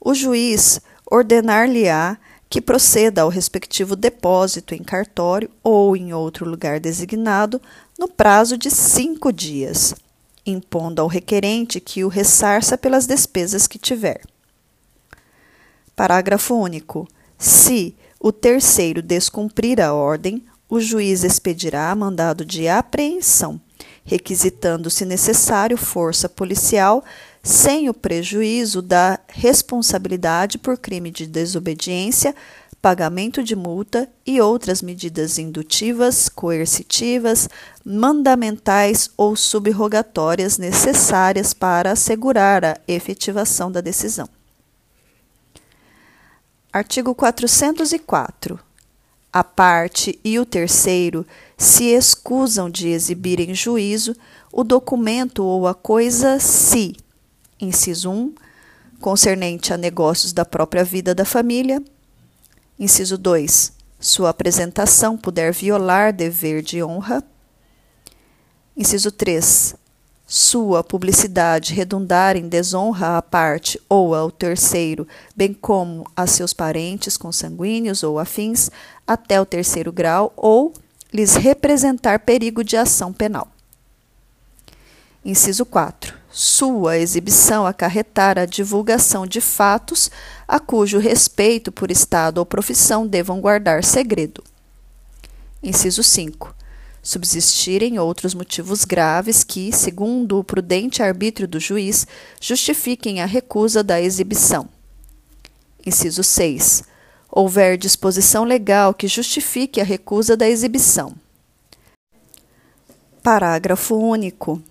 o 0.01 0.15
juiz 0.15 0.81
ordenar-lhe-á 1.11 2.19
que 2.51 2.61
proceda 2.61 3.23
ao 3.23 3.29
respectivo 3.29 3.95
depósito 3.95 4.75
em 4.75 4.83
cartório 4.83 5.51
ou 5.63 5.97
em 5.97 6.13
outro 6.13 6.49
lugar 6.49 6.81
designado 6.81 7.61
no 7.99 8.09
prazo 8.09 8.57
de 8.57 8.71
cinco 8.71 9.33
dias, 9.33 9.95
impondo 10.45 11.03
ao 11.03 11.09
requerente 11.09 11.81
que 11.81 12.05
o 12.05 12.09
ressarça 12.09 12.77
pelas 12.77 13.07
despesas 13.07 13.67
que 13.67 13.79
tiver. 13.79 14.23
Parágrafo 15.95 16.55
único. 16.55 17.07
Se 17.37 17.95
o 18.19 18.33
terceiro 18.33 19.03
descumprir 19.03 19.81
a 19.81 19.93
ordem, 19.93 20.45
o 20.69 20.81
juiz 20.81 21.23
expedirá 21.23 21.95
mandado 21.95 22.45
de 22.45 22.69
apreensão 22.69 23.61
requisitando, 24.09 24.89
se 24.89 25.05
necessário, 25.05 25.77
força 25.77 26.31
policial, 26.31 27.05
sem 27.43 27.91
o 27.91 27.95
prejuízo 27.95 28.81
da 28.81 29.19
responsabilidade 29.29 30.57
por 30.57 30.79
crime 30.79 31.11
de 31.11 31.27
desobediência, 31.27 32.35
pagamento 32.81 33.45
de 33.45 33.55
multa 33.55 34.09
e 34.25 34.41
outras 34.41 34.81
medidas 34.81 35.39
indutivas, 35.39 36.27
coercitivas, 36.31 37.51
mandamentais 37.85 39.11
ou 39.15 39.37
subrogatórias 39.37 40.57
necessárias 40.57 41.53
para 41.53 41.93
assegurar 41.93 42.65
a 42.65 42.79
efetivação 42.89 43.71
da 43.71 43.83
decisão. 43.83 44.27
Artigo 46.73 47.15
404 47.15 48.68
a 49.33 49.45
parte 49.45 50.18
e 50.24 50.39
o 50.39 50.47
terceiro 50.47 51.26
se 51.57 51.87
excusam 51.87 52.70
de 52.70 52.89
exibir 52.89 53.41
em 53.41 53.55
juízo 53.55 54.16
o 54.53 54.64
documento 54.64 55.45
ou 55.45 55.66
a 55.66 55.74
coisa 55.74 56.39
se, 56.39 56.97
inciso 57.61 58.11
1, 58.11 58.35
concernente 59.01 59.72
a 59.72 59.76
negócios 59.76 60.33
da 60.33 60.45
própria 60.45 60.85
vida 60.85 61.14
da 61.14 61.24
família, 61.24 61.83
inciso 62.79 63.18
2, 63.18 63.72
sua 64.01 64.31
apresentação 64.31 65.16
puder 65.16 65.53
violar 65.53 66.12
dever 66.12 66.62
de 66.62 66.83
honra, 66.83 67.22
inciso 68.76 69.11
3, 69.11 69.74
sua 70.31 70.85
publicidade 70.85 71.72
redundar 71.72 72.37
em 72.37 72.47
desonra 72.47 73.16
à 73.16 73.22
parte 73.22 73.81
ou 73.89 74.14
ao 74.14 74.31
terceiro, 74.31 75.09
bem 75.35 75.55
como 75.55 76.05
a 76.14 76.26
seus 76.26 76.53
parentes 76.53 77.16
consanguíneos 77.16 78.03
ou 78.03 78.18
afins, 78.18 78.70
até 79.07 79.41
o 79.41 79.47
terceiro 79.47 79.91
grau, 79.91 80.31
ou 80.37 80.74
lhes 81.11 81.35
representar 81.35 82.18
perigo 82.18 82.62
de 82.62 82.76
ação 82.76 83.11
penal. 83.11 83.49
Inciso 85.24 85.64
4. 85.64 86.14
Sua 86.31 86.99
exibição 86.99 87.66
acarretar 87.66 88.39
a 88.39 88.45
divulgação 88.45 89.26
de 89.26 89.41
fatos 89.41 90.11
a 90.47 90.61
cujo 90.61 90.99
respeito 90.99 91.72
por 91.72 91.91
Estado 91.91 92.37
ou 92.37 92.45
profissão 92.45 93.07
devam 93.07 93.41
guardar 93.41 93.83
segredo. 93.83 94.45
Inciso 95.62 96.03
5 96.03 96.55
subsistirem 97.09 97.99
outros 97.99 98.35
motivos 98.35 98.85
graves 98.85 99.43
que, 99.43 99.73
segundo 99.73 100.39
o 100.39 100.45
prudente 100.45 101.03
arbítrio 101.03 101.49
do 101.49 101.59
juiz, 101.59 102.07
justifiquem 102.39 103.23
a 103.23 103.25
recusa 103.25 103.83
da 103.83 103.99
exibição. 103.99 104.69
Inciso 105.87 106.23
6. 106.23 106.85
houver 107.31 107.79
disposição 107.79 108.45
legal 108.45 108.93
que 108.93 109.09
justifique 109.09 109.81
a 109.81 109.85
recusa 109.85 110.37
da 110.37 110.47
exibição. 110.47 111.15
Parágrafo 113.23 113.97
único. 113.97 114.63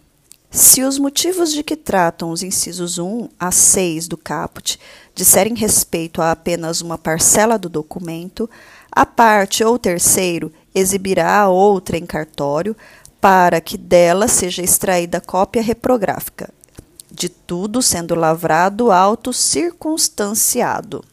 Se 0.52 0.84
os 0.84 1.00
motivos 1.00 1.52
de 1.52 1.64
que 1.64 1.76
tratam 1.76 2.30
os 2.30 2.44
incisos 2.44 3.00
1 3.00 3.30
a 3.40 3.52
6 3.52 4.08
do 4.08 4.16
caput 4.16 4.80
disserem 5.16 5.56
respeito 5.56 6.22
a 6.22 6.30
apenas 6.30 6.82
uma 6.82 7.00
parcela 7.00 7.58
do 7.58 7.68
documento, 7.68 8.48
a 8.92 9.08
parte 9.08 9.64
ou 9.64 9.80
terceiro 9.80 10.52
exibirá 10.80 11.40
a 11.40 11.50
outra 11.50 11.98
em 11.98 12.06
cartório 12.06 12.76
para 13.20 13.60
que 13.60 13.78
dela 13.78 14.28
seja 14.28 14.62
extraída 14.62 15.20
cópia 15.20 15.62
reprográfica, 15.62 16.50
de 17.12 17.30
tudo 17.30 17.82
sendo 17.82 18.14
lavrado 18.16 18.92
auto 18.92 19.34
circunstanciado. 19.34 21.04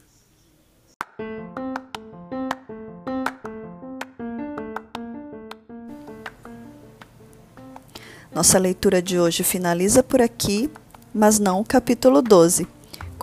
Nossa 8.34 8.58
leitura 8.58 9.00
de 9.00 9.18
hoje 9.18 9.44
finaliza 9.44 10.02
por 10.02 10.20
aqui, 10.20 10.68
mas 11.14 11.38
não 11.38 11.60
o 11.60 11.64
capítulo 11.64 12.20
12. 12.20 12.73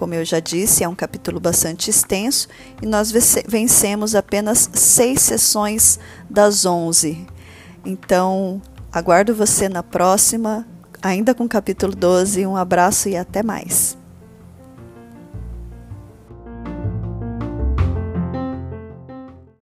Como 0.01 0.15
eu 0.15 0.25
já 0.25 0.39
disse, 0.39 0.83
é 0.83 0.89
um 0.89 0.95
capítulo 0.95 1.39
bastante 1.39 1.91
extenso 1.91 2.47
e 2.81 2.87
nós 2.87 3.11
vencemos 3.47 4.15
apenas 4.15 4.67
seis 4.73 5.21
sessões 5.21 5.99
das 6.27 6.65
onze. 6.65 7.27
Então, 7.85 8.59
aguardo 8.91 9.35
você 9.35 9.69
na 9.69 9.83
próxima, 9.83 10.65
ainda 11.03 11.35
com 11.35 11.43
o 11.43 11.47
capítulo 11.47 11.95
12. 11.95 12.47
Um 12.47 12.55
abraço 12.57 13.09
e 13.09 13.15
até 13.15 13.43
mais. 13.43 13.95